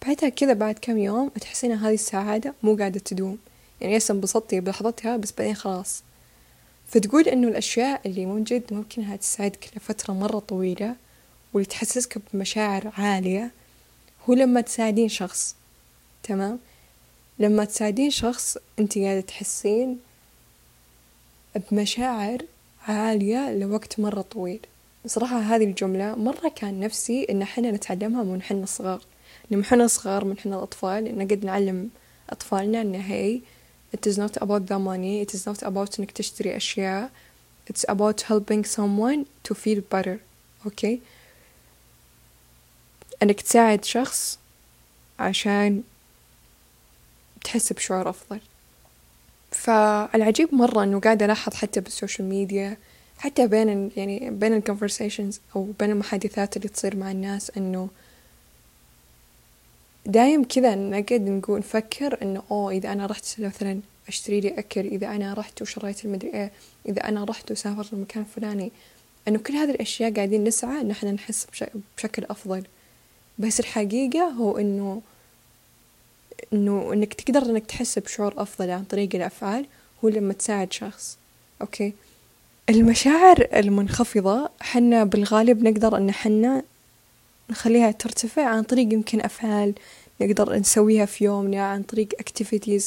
بعدها 0.07 0.29
كذا 0.29 0.53
بعد 0.53 0.79
كم 0.81 0.97
يوم 0.97 1.29
تحسين 1.29 1.71
هذه 1.71 1.93
السعادة 1.93 2.53
مو 2.63 2.75
قاعدة 2.75 2.99
تدوم. 2.99 3.37
يعني 3.81 3.93
yes 3.93 4.11
انبسطتي 4.11 4.59
بلحظتها 4.59 5.17
بس 5.17 5.33
بعدين 5.37 5.55
خلاص. 5.55 6.03
فتقول 6.87 7.27
إنه 7.27 7.47
الأشياء 7.47 8.01
اللي 8.05 8.25
من 8.25 8.43
جد 8.43 8.73
ممكن 8.73 9.01
إنها 9.01 9.17
لفترة 9.75 10.13
مرة 10.13 10.39
طويلة 10.39 10.95
واللي 11.53 11.69
تحسسك 11.69 12.17
بمشاعر 12.33 12.91
عالية 12.97 13.51
هو 14.29 14.33
لما 14.33 14.61
تساعدين 14.61 15.09
شخص. 15.09 15.55
تمام؟ 16.23 16.59
لما 17.41 17.65
تساعدين 17.65 18.09
شخص 18.09 18.57
انت 18.79 18.97
قاعدة 18.97 19.21
تحسين 19.21 19.99
بمشاعر 21.71 22.45
عالية 22.87 23.53
لوقت 23.53 23.99
مرة 23.99 24.21
طويل. 24.21 24.59
صراحة 25.05 25.39
هذه 25.39 25.63
الجملة 25.63 26.15
مرة 26.15 26.51
كان 26.55 26.79
نفسي 26.79 27.27
إن 27.29 27.45
حنا 27.45 27.71
نتعلمها 27.71 28.23
من 28.23 28.41
حنا 28.41 28.65
صغار. 28.65 29.01
من 29.51 29.65
حنا 29.65 29.87
صغار 29.87 30.25
من 30.25 30.37
حنا 30.37 30.55
الأطفال 30.55 31.17
نقعد 31.17 31.45
نعلم 31.45 31.89
أطفالنا 32.29 32.81
إن 32.81 32.95
هي 32.95 33.41
it 33.95 34.11
is 34.11 34.17
not 34.17 34.41
about 34.41 34.67
the 34.67 34.79
money 34.79 35.25
it 35.25 35.33
is 35.33 35.45
not 35.47 35.63
about 35.63 35.99
إنك 35.99 36.11
تشتري 36.11 36.57
أشياء. 36.57 37.09
It's 37.71 37.85
about 37.89 38.21
helping 38.21 38.63
someone 38.65 39.25
to 39.43 39.55
feel 39.55 39.81
better. 39.95 40.17
okay 40.65 40.95
okay? 40.95 40.99
إنك 43.23 43.41
تساعد 43.41 43.85
شخص 43.85 44.39
عشان 45.19 45.83
تحس 47.43 47.73
بشعور 47.73 48.09
أفضل. 48.09 48.39
فالعجيب 49.51 50.55
مرة 50.55 50.83
إنه 50.83 50.99
قاعدة 50.99 51.25
ألاحظ 51.25 51.53
حتى 51.53 51.79
بال 51.79 51.92
social 51.92 52.29
media 52.29 52.77
حتى 53.17 53.47
بين 53.47 53.91
يعني 53.97 54.29
بين 54.29 54.53
ال 54.53 54.60
conversations 54.60 55.39
أو 55.55 55.67
بين 55.79 55.91
المحادثات 55.91 56.57
اللي 56.57 56.67
تصير 56.67 56.95
مع 56.95 57.11
الناس 57.11 57.51
إنه 57.57 57.89
دايم 60.05 60.43
كذا 60.43 60.75
نقعد 60.75 61.21
نقول 61.21 61.59
نفكر 61.59 62.21
إنه 62.21 62.43
أوه 62.51 62.71
إذا 62.71 62.91
أنا 62.91 63.05
رحت 63.05 63.25
مثلا 63.39 63.79
أشتري 64.07 64.39
لي 64.39 64.59
أكل 64.59 64.87
إذا 64.87 65.07
أنا 65.07 65.33
رحت 65.33 65.61
وشريت 65.61 66.05
المدري 66.05 66.33
إيه 66.33 66.51
إذا 66.85 67.07
أنا 67.07 67.23
رحت 67.23 67.51
وسافرت 67.51 67.93
المكان 67.93 68.23
الفلاني 68.23 68.71
إنه 69.27 69.39
كل 69.39 69.53
هذه 69.53 69.71
الأشياء 69.71 70.13
قاعدين 70.13 70.43
نسعى 70.43 70.81
إن 70.81 70.91
إحنا 70.91 71.11
نحس 71.11 71.47
بشكل 71.97 72.23
أفضل. 72.29 72.63
بس 73.39 73.59
الحقيقة 73.59 74.23
هو 74.23 74.57
إنه 74.57 75.01
إنه 76.53 76.93
إنك 76.93 77.13
تقدر 77.13 77.41
إنك 77.41 77.65
تحس 77.65 77.99
بشعور 77.99 78.33
أفضل 78.37 78.69
عن 78.69 78.83
طريق 78.83 79.15
الأفعال 79.15 79.65
هو 80.03 80.09
لما 80.09 80.33
تساعد 80.33 80.73
شخص. 80.73 81.17
أوكي؟ 81.61 81.93
المشاعر 82.69 83.47
المنخفضة 83.53 84.49
حنا 84.59 85.03
بالغالب 85.03 85.63
نقدر 85.63 85.97
إن 85.97 86.11
حنا 86.11 86.63
نخليها 87.49 87.91
ترتفع 87.91 88.45
عن 88.45 88.63
طريق 88.63 88.93
يمكن 88.93 89.21
أفعال 89.21 89.73
نقدر 90.21 90.55
نسويها 90.55 91.05
في 91.05 91.23
يومنا 91.23 91.67
عن 91.67 91.83
طريق 91.83 92.09
activities 92.21 92.83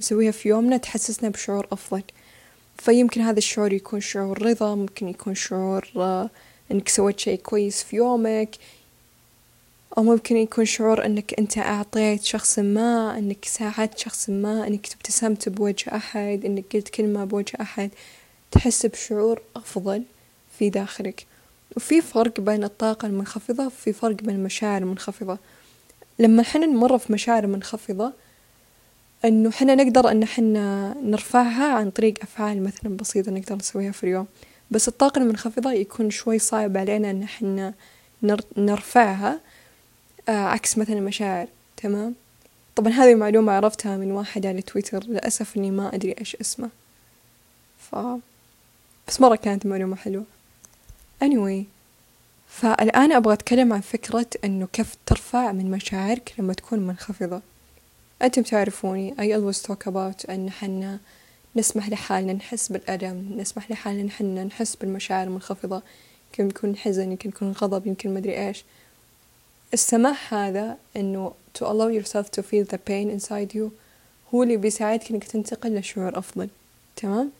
نسويها 0.00 0.30
في 0.30 0.48
يومنا 0.48 0.76
تحسسنا 0.76 1.28
بشعور 1.28 1.66
أفضل. 1.72 2.02
فيمكن 2.78 3.20
هذا 3.20 3.38
الشعور 3.38 3.72
يكون 3.72 4.00
شعور 4.00 4.42
رضا 4.42 4.74
ممكن 4.74 5.08
يكون 5.08 5.34
شعور 5.34 5.88
آه، 5.96 6.30
إنك 6.72 6.88
سويت 6.88 7.20
شيء 7.20 7.38
كويس 7.38 7.82
في 7.82 7.96
يومك 7.96 8.50
أو 9.98 10.02
ممكن 10.02 10.36
يكون 10.36 10.64
شعور 10.64 11.06
أنك 11.06 11.34
أنت 11.38 11.58
أعطيت 11.58 12.22
شخص 12.24 12.58
ما 12.58 13.18
أنك 13.18 13.44
ساعدت 13.44 13.98
شخص 13.98 14.30
ما 14.30 14.66
أنك 14.66 14.92
ابتسمت 14.92 15.48
بوجه 15.48 15.96
أحد 15.96 16.42
أنك 16.44 16.64
قلت 16.74 16.88
كلمة 16.88 17.24
بوجه 17.24 17.52
أحد 17.60 17.90
تحس 18.50 18.86
بشعور 18.86 19.42
أفضل 19.56 20.02
في 20.58 20.70
داخلك. 20.70 21.26
وفي 21.76 22.00
فرق 22.00 22.40
بين 22.40 22.64
الطاقة 22.64 23.06
المنخفضة 23.06 23.66
وفي 23.66 23.92
فرق 23.92 24.16
بين 24.16 24.34
المشاعر 24.34 24.82
المنخفضة. 24.82 25.38
لما 26.18 26.42
حنا 26.42 26.66
نمر 26.66 26.98
في 26.98 27.12
مشاعر 27.12 27.46
منخفضة 27.46 28.12
إنه 29.24 29.50
حنا 29.50 29.74
نقدر 29.74 30.10
إن 30.10 30.24
حنا 30.24 30.94
نرفعها 31.02 31.72
عن 31.72 31.90
طريق 31.90 32.14
أفعال 32.22 32.62
مثلا 32.62 32.96
بسيطة 32.96 33.32
نقدر 33.32 33.56
نسويها 33.56 33.92
في 33.92 34.04
اليوم. 34.04 34.26
بس 34.70 34.88
الطاقة 34.88 35.18
المنخفضة 35.18 35.72
يكون 35.72 36.10
شوي 36.10 36.38
صعب 36.38 36.76
علينا 36.76 37.10
إن 37.10 37.26
حنا 37.26 37.74
نرفعها. 38.56 39.40
عكس 40.28 40.78
مثلا 40.78 40.98
المشاعر 40.98 41.48
تمام؟ 41.76 42.14
طبعا 42.76 42.92
هذه 42.92 43.12
المعلومة 43.12 43.52
عرفتها 43.52 43.96
من 43.96 44.12
واحد 44.12 44.46
على 44.46 44.62
تويتر 44.62 45.04
للأسف 45.04 45.56
إني 45.56 45.70
ما 45.70 45.94
أدري 45.94 46.14
إيش 46.20 46.36
اسمه. 46.36 46.68
ف 47.78 47.96
بس 49.08 49.20
مرة 49.20 49.36
كانت 49.36 49.66
معلومة 49.66 49.96
حلوة. 49.96 50.24
Anyway 51.24 51.64
فالآن 52.48 53.12
أبغى 53.12 53.32
أتكلم 53.32 53.72
عن 53.72 53.80
فكرة 53.80 54.26
إنه 54.44 54.68
كيف 54.72 54.96
ترفع 55.06 55.52
من 55.52 55.70
مشاعرك 55.70 56.34
لما 56.38 56.52
تكون 56.52 56.78
منخفضة. 56.78 57.40
أنتم 58.22 58.42
تعرفوني 58.42 59.14
I 59.14 59.38
always 59.38 59.58
talk 59.62 59.86
about 59.86 60.30
أن 60.30 60.50
حنا 60.50 60.98
نسمح 61.56 61.88
لحالنا 61.88 62.32
نحس 62.32 62.72
بالألم 62.72 63.34
نسمح 63.36 63.70
لحالنا 63.70 64.02
إن 64.02 64.10
حنا 64.10 64.44
نحس 64.44 64.76
بالمشاعر 64.76 65.26
المنخفضة. 65.26 65.82
يمكن 66.38 66.48
يكون 66.48 66.76
حزن 66.76 67.10
يمكن 67.10 67.28
يكون 67.28 67.52
غضب 67.52 67.86
يمكن 67.86 68.14
مدري 68.14 68.46
إيش. 68.46 68.64
السماح 69.74 70.34
هذا 70.34 70.78
إنه 70.96 71.32
to 71.58 71.62
allow 71.62 71.88
yourself 71.88 72.30
to 72.30 72.42
feel 72.42 72.64
the 72.64 72.78
pain 72.78 73.10
inside 73.10 73.54
you 73.54 73.70
هو 74.34 74.42
اللي 74.42 74.56
بيساعدك 74.56 75.10
إنك 75.10 75.24
تنتقل 75.24 75.74
لشعور 75.78 76.18
أفضل. 76.18 76.48
تمام؟ 76.96 77.30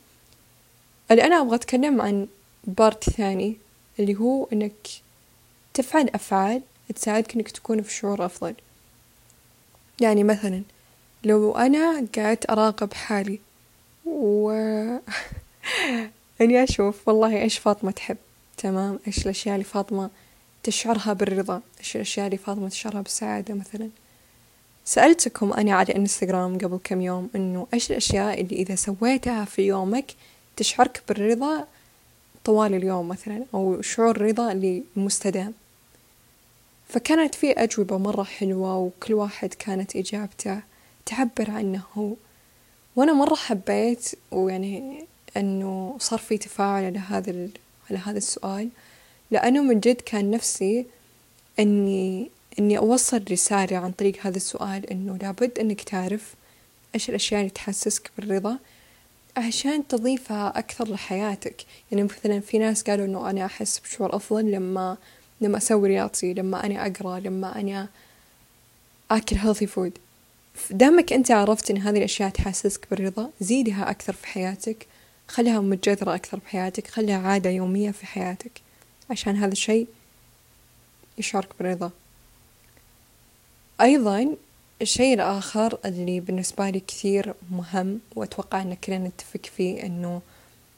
اللي 1.11 1.25
أنا 1.25 1.41
أبغى 1.41 1.55
أتكلم 1.55 2.01
عن 2.01 2.27
بارت 2.65 3.11
ثاني 3.11 3.57
اللي 3.99 4.15
هو 4.15 4.49
إنك 4.53 4.89
تفعل 5.75 6.09
أفعال 6.15 6.63
تساعدك 6.95 7.35
إنك 7.35 7.51
تكون 7.51 7.83
في 7.83 7.93
شعور 7.95 8.27
أفضل. 8.27 8.55
يعني 10.01 10.25
مثلا 10.25 10.63
لو 11.25 11.57
أنا 11.57 12.07
قاعدت 12.17 12.51
أراقب 12.51 12.95
حالي 12.95 13.41
و 14.07 14.51
إني 16.41 16.65
أشوف 16.65 17.09
والله 17.09 17.43
إيش 17.43 17.59
فاطمة 17.59 17.91
تحب. 17.91 18.17
تمام؟ 18.57 18.99
إيش 19.07 19.23
الأشياء 19.23 19.55
اللي 19.55 19.65
فاطمة 19.65 20.11
تشعرها 20.67 21.13
بالرضا 21.13 21.63
إيش 21.81 21.97
الأشياء 21.97 22.27
اللي 22.27 22.37
فاطمة 22.37 22.69
تشعرها 22.69 23.01
بالسعادة 23.01 23.55
مثلا؟ 23.55 23.91
سألتكم 24.85 25.53
أنا 25.53 25.75
على 25.75 25.97
إنستغرام 25.97 26.59
قبل 26.59 26.79
كم 26.85 27.01
يوم 27.01 27.31
إنه 27.35 27.67
إيش 27.75 27.91
الأشياء 27.91 28.41
اللي 28.41 28.57
إذا 28.57 28.75
سويتها 28.75 29.45
في 29.45 29.63
يومك 29.63 30.15
تشعرك 30.57 31.03
بالرضا 31.09 31.67
طوال 32.45 32.75
اليوم 32.75 33.09
مثلا 33.09 33.45
أو 33.55 33.83
شعور 33.83 34.23
رضا 34.23 34.53
اللي 34.53 34.83
مستدام 34.97 35.53
فكانت 36.89 37.35
في 37.35 37.53
أجوبة 37.53 37.99
مرة 37.99 38.23
حلوة 38.23 38.77
وكل 38.77 39.15
واحد 39.15 39.55
كانت 39.55 39.97
إجابته 39.97 40.61
تعبر 41.07 41.51
عنه 41.51 41.83
هو. 41.95 42.13
وأنا 42.97 43.13
مرة 43.13 43.35
حبيت 43.35 44.11
ويعني 44.31 45.07
أنه 45.37 45.97
صار 46.01 46.19
في 46.19 46.39
تفاعل 46.39 46.85
على 46.85 46.99
هذا 46.99 47.49
على 47.91 47.99
هذا 47.99 48.19
السؤال. 48.19 48.69
لأنه 49.31 49.63
من 49.63 49.81
جد 49.81 50.01
كان 50.01 50.31
نفسي 50.31 50.87
إني 51.59 52.31
إني 52.59 52.79
أوصل 52.79 53.25
رسالة 53.31 53.77
عن 53.77 53.93
طريق 53.93 54.27
هذا 54.27 54.37
السؤال 54.37 54.91
إنه 54.91 55.17
لابد 55.17 55.59
إنك 55.59 55.83
تعرف 55.83 56.35
إيش 56.95 57.09
الأشياء 57.09 57.41
اللي 57.41 57.51
تحسسك 57.51 58.11
بالرضا 58.19 58.59
عشان 59.37 59.89
تضيفها 59.89 60.59
أكثر 60.59 60.89
لحياتك. 60.89 61.65
يعني 61.93 62.03
مثلا 62.03 62.41
في 62.41 62.59
ناس 62.59 62.83
قالوا 62.83 63.07
إنه 63.07 63.31
أنا 63.31 63.45
أحس 63.47 63.79
بشعور 63.79 64.17
أفضل 64.17 64.51
لما 64.51 64.97
لما 65.41 65.57
أسوي 65.57 65.89
رياضتي 65.89 66.35
لما 66.35 66.67
أنا 66.67 66.87
أقرأ 66.87 67.21
لما 67.21 67.61
أنا 67.61 67.89
أكل 69.11 69.37
healthy 69.37 69.69
food. 69.69 69.93
دامك 70.71 71.13
أنت 71.13 71.31
عرفت 71.31 71.71
إن 71.71 71.79
هذه 71.79 71.99
الأشياء 71.99 72.31
تحسسك 72.31 72.87
بالرضا 72.91 73.31
زيدها 73.41 73.91
أكثر 73.91 74.13
في 74.13 74.27
حياتك 74.27 74.87
خليها 75.29 75.61
متجذرة 75.61 76.15
أكثر 76.15 76.41
في 76.41 76.49
حياتك 76.49 76.87
خليها 76.87 77.29
عادة 77.29 77.51
يومية 77.51 77.91
في 77.91 78.07
حياتك. 78.07 78.66
عشان 79.11 79.37
هذا 79.37 79.53
الشيء 79.53 79.87
يشعرك 81.19 81.49
بالرضا. 81.59 81.91
أيضا 83.81 84.37
الشيء 84.83 85.15
الآخر 85.15 85.79
اللي 85.85 86.21
بالنسبة 86.21 86.71
لي 86.71 86.81
كثير 86.81 87.35
مهم 87.51 88.01
وأتوقع 88.17 88.63
أن 88.63 88.75
كلنا 88.75 89.09
نتفق 89.09 89.47
فيه 89.57 89.87
أنه 89.87 90.21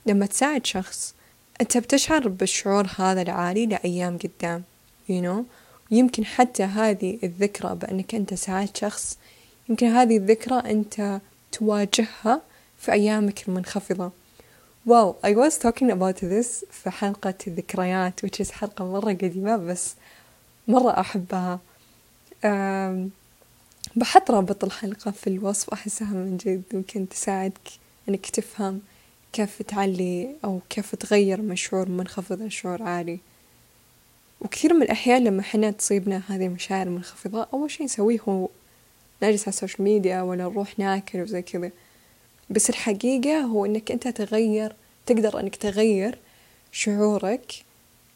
لما 0.07 0.27
تساعد 0.27 0.67
شخص 0.67 1.15
أنت 1.61 1.79
بتشعر 1.79 2.29
بالشعور 2.29 2.87
هذا 2.99 3.23
العالي 3.23 3.67
لأيام 3.67 4.19
قدام 4.19 4.63
you 5.09 5.25
know 5.25 5.43
يمكن 5.91 6.25
حتى 6.25 6.63
هذه 6.63 7.19
الذكرى 7.23 7.75
بأنك 7.75 8.15
أنت 8.15 8.35
ساعدت 8.35 8.77
شخص 8.77 9.19
يمكن 9.69 9.87
هذه 9.87 10.17
الذكرى 10.17 10.71
أنت 10.71 11.21
تواجهها 11.53 12.43
في 12.79 12.93
أيامك 12.93 13.49
المنخفضة. 13.49 14.13
wow 14.87 15.17
I 15.27 15.29
was 15.29 15.55
talking 15.59 15.91
about 15.91 16.19
this 16.21 16.65
في 16.71 16.91
حلقة 16.91 17.35
الذكريات 17.47 18.27
which 18.27 18.45
is 18.45 18.51
حلقة 18.51 18.93
مرة 18.93 19.13
قديمة 19.13 19.57
بس 19.57 19.95
مرة 20.69 21.01
أحبها. 21.01 21.61
بحط 23.97 24.31
رابط 24.31 24.65
الحلقة 24.65 25.11
في 25.11 25.27
الوصف 25.27 25.71
أحسها 25.71 26.13
من 26.13 26.37
جد 26.37 26.63
ممكن 26.73 27.09
تساعدك 27.09 27.69
إنك 28.09 28.27
تفهم 28.27 28.81
كيف 29.33 29.63
تعلي 29.63 30.37
أو 30.45 30.61
كيف 30.71 30.95
تغير 30.95 31.41
من 31.43 31.57
شعور 31.57 31.89
منخفض 31.89 32.43
لشعور 32.43 32.83
عالي. 32.83 33.19
وكثير 34.41 34.75
من 34.75 34.83
الأحيان 34.83 35.25
لما 35.25 35.43
حنا 35.43 35.71
تصيبنا 35.71 36.23
هذه 36.29 36.47
المشاعر 36.47 36.87
المنخفضة 36.87 37.47
أول 37.53 37.71
شي 37.71 37.85
نسويه 37.85 38.19
هو 38.29 38.49
نجلس 39.23 39.43
على 39.43 39.49
ال 39.49 39.54
social 39.54 39.83
media 39.83 40.23
ولا 40.23 40.45
نروح 40.45 40.79
ناكل 40.79 41.23
وزي 41.23 41.43
كذا. 41.43 41.71
بس 42.51 42.71
الحقيقة 42.71 43.41
هو 43.41 43.65
إنك 43.65 43.91
أنت 43.91 44.09
تغير 44.09 44.77
تقدر 45.07 45.41
إنك 45.41 45.57
تغير 45.57 46.19
شعورك 46.73 47.65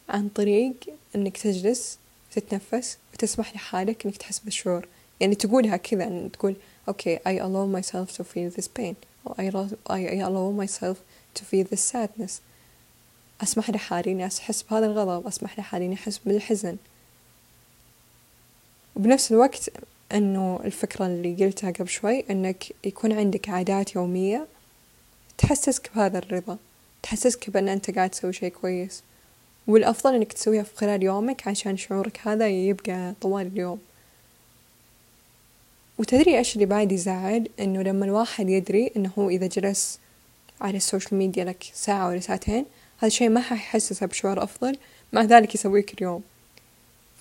عن 0.08 0.28
طريق 0.28 0.74
إنك 1.16 1.38
تجلس 1.38 1.98
تتنفس 2.32 2.98
وتسمح 3.14 3.54
لحالك 3.54 4.06
إنك 4.06 4.16
تحس 4.16 4.38
بالشعور. 4.38 4.88
يعني 5.20 5.34
تقولها 5.34 5.76
كذا 5.76 6.04
إن 6.04 6.30
تقول 6.32 6.56
أوكي 6.88 7.16
I 7.16 7.40
allow 7.40 7.80
myself 7.80 8.16
to 8.16 8.24
feel 8.24 8.60
this 8.60 8.68
pain. 8.78 8.94
أو 9.26 9.34
I, 9.34 9.52
I 9.90 10.20
allow 10.22 10.66
myself 10.66 10.96
to 11.38 11.42
feel 11.44 11.74
this 11.74 11.92
sadness. 11.92 12.32
أسمح 13.42 13.70
لحالي 13.70 14.12
إني 14.12 14.26
أحس 14.26 14.62
بهذا 14.62 14.86
الغضب 14.86 15.26
أسمح 15.26 15.58
لحالي 15.58 15.86
إني 15.86 15.94
أحس 15.94 16.18
بالحزن. 16.18 16.76
وبنفس 18.96 19.32
الوقت 19.32 19.70
إنه 20.14 20.60
الفكرة 20.64 21.06
اللي 21.06 21.44
قلتها 21.44 21.70
قبل 21.70 21.88
شوي 21.88 22.24
إنك 22.30 22.64
يكون 22.84 23.12
عندك 23.12 23.48
عادات 23.48 23.94
يومية 23.94 24.46
تحسسك 25.38 25.90
بهذا 25.94 26.18
الرضا 26.18 26.58
تحسسك 27.02 27.50
بأن 27.50 27.68
أنت 27.68 27.90
قاعد 27.90 28.10
تسوي 28.10 28.32
شيء 28.32 28.48
كويس. 28.48 29.02
والأفضل 29.66 30.14
إنك 30.14 30.32
تسويها 30.32 30.62
في 30.62 30.76
خلال 30.76 31.02
يومك 31.02 31.48
عشان 31.48 31.76
شعورك 31.76 32.20
هذا 32.22 32.48
يبقى 32.48 33.14
طوال 33.20 33.46
اليوم. 33.46 33.78
وتدري 35.98 36.38
إيش 36.38 36.54
اللي 36.54 36.66
بعد 36.66 36.92
يزعل؟ 36.92 37.48
إنه 37.60 37.82
لما 37.82 38.04
الواحد 38.04 38.48
يدري 38.48 38.92
إنه 38.96 39.10
هو 39.18 39.30
إذا 39.30 39.46
جلس 39.46 39.98
على 40.60 40.76
ال 40.76 40.82
social 40.82 41.14
media 41.14 41.44
لك 41.44 41.64
ساعة 41.74 42.08
ولا 42.08 42.20
ساعتين 42.20 42.64
هذا 42.98 43.06
الشيء 43.06 43.28
ما 43.28 43.40
حيحسسه 43.40 44.06
بشعور 44.06 44.42
أفضل 44.42 44.76
مع 45.12 45.22
ذلك 45.22 45.54
يسويه 45.54 45.82
كل 45.82 46.04
يوم 46.04 46.22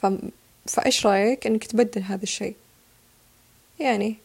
ف... 0.01 0.07
فإيش 0.67 1.05
رأيك 1.05 1.47
إنك 1.47 1.63
تبدل 1.63 2.01
هذا 2.01 2.23
الشيء؟ 2.23 2.55
يعني 3.81 4.15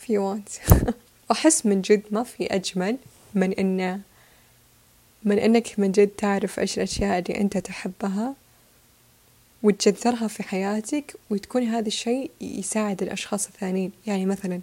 if 0.00 0.04
you 0.04 0.20
want. 0.20 0.72
وأحس 1.30 1.66
من 1.66 1.82
جد 1.82 2.02
ما 2.10 2.22
في 2.22 2.46
أجمل 2.46 2.96
من 3.34 3.52
إنه 3.52 4.00
من 5.24 5.38
إنك 5.38 5.78
من 5.78 5.92
جد 5.92 6.08
تعرف 6.08 6.60
إيش 6.60 6.76
الأشياء 6.78 7.18
اللي 7.18 7.40
أنت 7.40 7.58
تحبها 7.58 8.34
وتجذرها 9.62 10.28
في 10.28 10.42
حياتك 10.42 11.16
وتكون 11.30 11.62
هذا 11.62 11.86
الشيء 11.86 12.30
يساعد 12.40 13.02
الأشخاص 13.02 13.46
الثانيين. 13.46 13.92
يعني 14.06 14.26
مثلا 14.26 14.60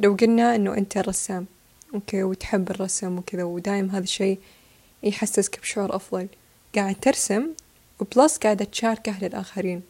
لو 0.00 0.16
قلنا 0.20 0.54
إنه 0.54 0.74
أنت 0.74 0.98
رسام 0.98 1.46
أوكي 1.94 2.22
وتحب 2.22 2.70
الرسم 2.70 3.18
وكذا 3.18 3.44
ودايم 3.44 3.90
هذا 3.90 4.04
الشيء 4.04 4.38
يحسسك 5.02 5.60
بشعور 5.60 5.96
أفضل. 5.96 6.26
قاعد 6.74 6.96
ترسم 7.00 7.46
وبلس 8.00 8.36
قاعدة 8.36 8.64
تشاركه 8.64 9.18
للآخرين. 9.22 9.82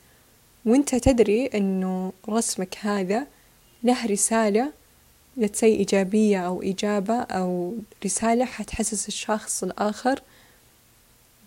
وأنت 0.64 0.94
تدري 0.94 1.46
إنه 1.46 2.12
رسمك 2.28 2.78
هذا 2.80 3.26
له 3.84 4.06
رسالة 4.06 4.72
لتسي 5.36 5.66
إيجابية 5.66 6.46
أو 6.46 6.62
إجابة 6.62 7.20
أو 7.20 7.74
رسالة 8.04 8.44
حتحسس 8.44 9.08
الشخص 9.08 9.62
الآخر 9.62 10.22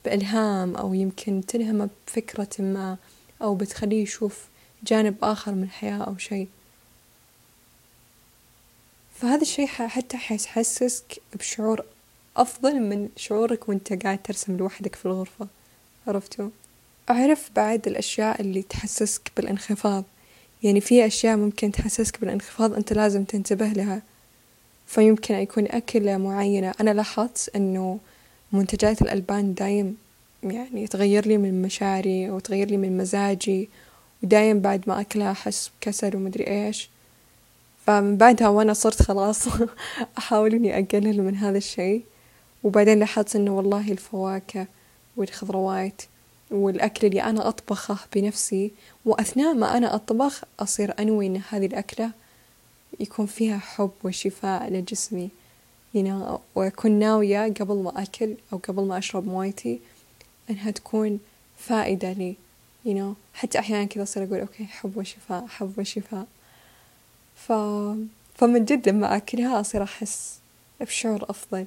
بإلهام 0.06 0.76
أو 0.76 0.94
يمكن 0.94 1.42
تلهمه 1.48 1.90
بفكرة 2.08 2.50
ما 2.60 2.98
أو 3.42 3.56
بتخليه 3.56 4.04
يشوف 4.04 4.46
جانب 4.84 5.16
آخر 5.24 5.52
من 5.52 5.64
الحياة 5.64 6.04
أو 6.04 6.18
شيء. 6.18 6.48
فهذا 9.16 9.42
الشيء 9.42 9.68
حتى 9.68 10.18
حيحسسك 10.18 11.22
بشعور 11.36 11.86
أفضل 12.38 12.80
من 12.80 13.10
شعورك 13.16 13.70
وأنت 13.70 13.94
قاعد 14.04 14.24
ترسم 14.24 14.58
لوحدك 14.58 14.96
في 14.96 15.06
الغرفة. 15.06 15.48
عرفتوا؟ 16.08 16.50
أعرف 17.10 17.50
بعد 17.56 17.88
الأشياء 17.88 18.42
اللي 18.42 18.62
تحسسك 18.62 19.32
بالانخفاض. 19.38 20.04
يعني 20.64 20.82
في 20.82 21.06
أشياء 21.06 21.38
ممكن 21.38 21.72
تحسسك 21.72 22.22
بالانخفاض 22.22 22.74
أنت 22.74 22.94
لازم 22.94 23.24
تنتبه 23.24 23.68
لها. 23.68 24.02
فيمكن 24.88 25.36
يكون 25.36 25.66
أكلة 25.68 26.18
معينة. 26.18 26.74
أنا 26.82 26.94
لاحظت 26.94 27.50
أنه 27.56 28.00
منتجات 28.52 29.02
الألبان 29.02 29.54
دايم 29.54 29.98
يعني 30.44 30.88
تغير 30.88 31.28
لي 31.28 31.38
من 31.38 31.62
مشاعري 31.62 32.30
أو 32.30 32.40
تغير 32.40 32.68
لي 32.68 32.78
من 32.78 32.98
مزاجي 32.98 33.70
ودايم 34.24 34.60
بعد 34.60 34.84
ما 34.88 35.02
أكلها 35.02 35.32
أحس 35.32 35.72
بكسل 35.82 36.16
ومدري 36.16 36.48
إيش. 36.48 36.90
فمن 37.86 38.18
بعدها 38.18 38.48
وأنا 38.48 38.74
صرت 38.74 39.02
خلاص 39.02 39.48
أحاول 40.18 40.54
إني 40.54 40.80
أقلل 40.80 41.22
من 41.22 41.36
هذا 41.36 41.58
الشيء. 41.58 42.04
وبعدين 42.64 43.00
لاحظت 43.00 43.36
إنه 43.36 43.58
والله 43.58 43.92
الفواكه 43.92 44.68
والخضروات 45.18 46.02
والأكل 46.54 47.08
اللي 47.08 47.24
أنا 47.24 47.48
أطبخه 47.48 47.98
بنفسي 48.16 48.72
وأثناء 49.06 49.54
ما 49.54 49.78
أنا 49.78 49.96
أطبخ 49.96 50.44
أصير 50.60 50.94
أنوي 51.00 51.28
إن 51.28 51.42
هذه 51.50 51.66
الأكلة 51.66 52.12
يكون 53.00 53.26
فيها 53.26 53.58
حب 53.58 53.92
وشفاء 54.04 54.74
لجسمي. 54.74 55.30
Know 55.96 56.40
وأكون 56.56 56.92
ناوية 56.92 57.54
قبل 57.54 57.76
ما 57.76 58.04
أكل 58.04 58.36
أو 58.54 58.58
قبل 58.58 58.84
ما 58.84 58.98
أشرب 58.98 59.28
مويتي 59.28 59.80
إنها 60.50 60.72
تكون 60.72 61.20
فائدة 61.58 62.12
لي. 62.12 62.36
You 62.86 62.90
know 62.90 63.14
حتى 63.34 63.60
أحيانا 63.60 63.86
كذا 63.86 64.04
أصير 64.04 64.24
أقول 64.24 64.40
okay 64.40 64.66
حب 64.66 64.98
وشفاء 64.98 65.48
حب 65.48 65.80
وشفاء. 65.80 66.26
ف... 67.36 67.52
فمن 68.36 68.66
جد 68.66 68.90
لما 68.90 69.16
أكلها 69.18 69.60
أصير 69.60 69.84
أحس 69.84 70.40
بشعور 70.82 71.24
أفضل. 71.30 71.66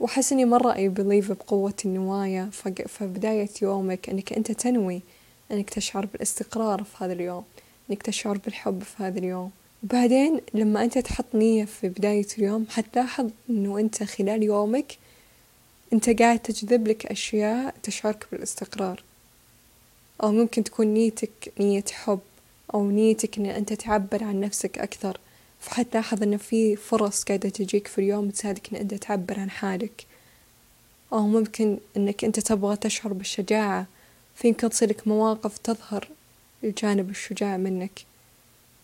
وأحس 0.00 0.32
إني 0.32 0.44
مرة 0.44 0.74
أي 0.74 0.88
believe 0.88 1.32
بقوة 1.32 1.74
النوايا. 1.84 2.50
فبداية 2.86 3.48
يومك 3.62 4.08
إنك 4.10 4.32
أنت 4.32 4.52
تنوي 4.52 5.02
إنك 5.52 5.70
تشعر 5.70 6.06
بالاستقرار 6.06 6.84
في 6.84 7.04
هذا 7.04 7.12
اليوم 7.12 7.44
إنك 7.90 8.02
تشعر 8.02 8.38
بالحب 8.38 8.82
في 8.82 9.02
هذا 9.02 9.18
اليوم. 9.18 9.50
وبعدين 9.84 10.40
لما 10.54 10.84
أنت 10.84 10.98
تحط 10.98 11.34
نية 11.34 11.64
في 11.64 11.88
بداية 11.88 12.26
اليوم 12.38 12.66
حتلاحظ 12.70 13.30
إنه 13.50 13.78
أنت 13.78 14.02
خلال 14.02 14.42
يومك 14.42 14.98
أنت 15.92 16.10
قاعد 16.10 16.38
تجذب 16.38 16.88
لك 16.88 17.06
أشياء 17.06 17.74
تشعرك 17.82 18.26
بالاستقرار. 18.32 19.02
أو 20.22 20.32
ممكن 20.32 20.64
تكون 20.64 20.86
نيتك 20.86 21.52
نية 21.60 21.84
حب 21.92 22.20
أو 22.74 22.90
نيتك 22.90 23.38
إن 23.38 23.46
أنت 23.46 23.72
تعبر 23.72 24.24
عن 24.24 24.40
نفسك 24.40 24.78
أكثر. 24.78 25.20
فحتلاحظ 25.60 26.22
إن 26.22 26.36
في 26.36 26.76
فرص 26.76 27.24
قاعدة 27.24 27.48
تجيك 27.48 27.86
في 27.86 27.98
اليوم 27.98 28.30
تساعدك 28.30 28.74
إن 28.74 28.80
أنت 28.80 28.94
تعبر 28.94 29.40
عن 29.40 29.50
حالك. 29.50 30.06
أو 31.12 31.26
ممكن 31.26 31.78
إنك 31.96 32.24
أنت 32.24 32.40
تبغى 32.40 32.76
تشعر 32.76 33.12
بالشجاعة. 33.12 33.86
فيمكن 34.34 34.70
تصيرك 34.70 35.08
مواقف 35.08 35.58
تظهر 35.58 36.08
الجانب 36.64 37.10
الشجاع 37.10 37.56
منك. 37.56 38.00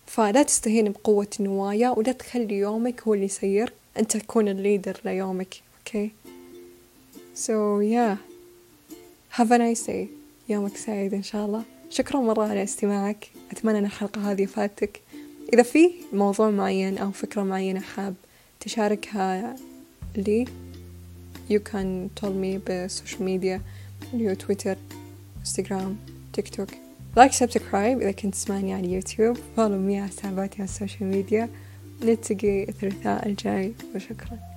فلا 0.06 0.42
تستهين 0.42 0.92
بقوة 0.92 1.28
النوايا 1.40 1.90
ولا 1.90 2.12
تخلي 2.12 2.54
يومك 2.58 3.02
هو 3.02 3.14
اللي 3.14 3.24
يسير. 3.24 3.72
أنت 3.98 4.16
تكون 4.16 4.48
ال 4.48 4.56
leader 4.56 5.00
ليومك 5.04 5.54
okay؟ 5.78 6.10
Yeah. 7.36 8.16
Have 9.38 9.50
a 9.50 9.58
nice 9.58 9.86
day. 9.86 10.06
يومك 10.48 10.76
سعيد 10.76 11.14
إن 11.14 11.22
شاء 11.22 11.46
الله. 11.46 11.62
شكرا 11.90 12.20
مرة 12.20 12.42
على 12.42 12.62
استماعك. 12.62 13.28
أتمنى 13.50 13.78
أن 13.78 13.84
الحلقة 13.84 14.32
هذه 14.32 14.46
فادتك 14.46 15.00
إذا 15.52 15.62
في 15.62 15.90
موضوع 16.12 16.50
معين 16.50 16.98
أو 16.98 17.10
فكرة 17.10 17.42
معينة 17.42 17.80
حاب 17.80 18.14
تشاركها 18.60 19.56
لي 20.16 20.44
you 21.50 21.58
can 21.58 22.20
tell 22.20 22.32
me 22.32 22.66
بالسوشيال 22.66 23.22
ميديا 23.22 23.60
اللي 24.14 24.34
تويتر 24.34 24.76
إنستغرام 25.40 25.96
تيك 26.32 26.48
توك. 26.48 26.68
like 27.16 27.32
subscribe 27.32 28.00
إذا 28.00 28.10
كنت 28.10 28.34
تسمعني 28.34 28.74
على 28.74 28.92
يوتيوب 28.92 29.36
follow 29.56 29.78
me 29.78 30.00
على 30.00 30.08
حساباتي 30.08 30.54
على 30.62 30.64
السوشيال 30.64 31.10
ميديا. 31.10 31.48
نلتقي 32.02 32.62
الثلاثاء 32.62 33.28
الجاي. 33.28 33.74
وشكرا. 33.94 34.53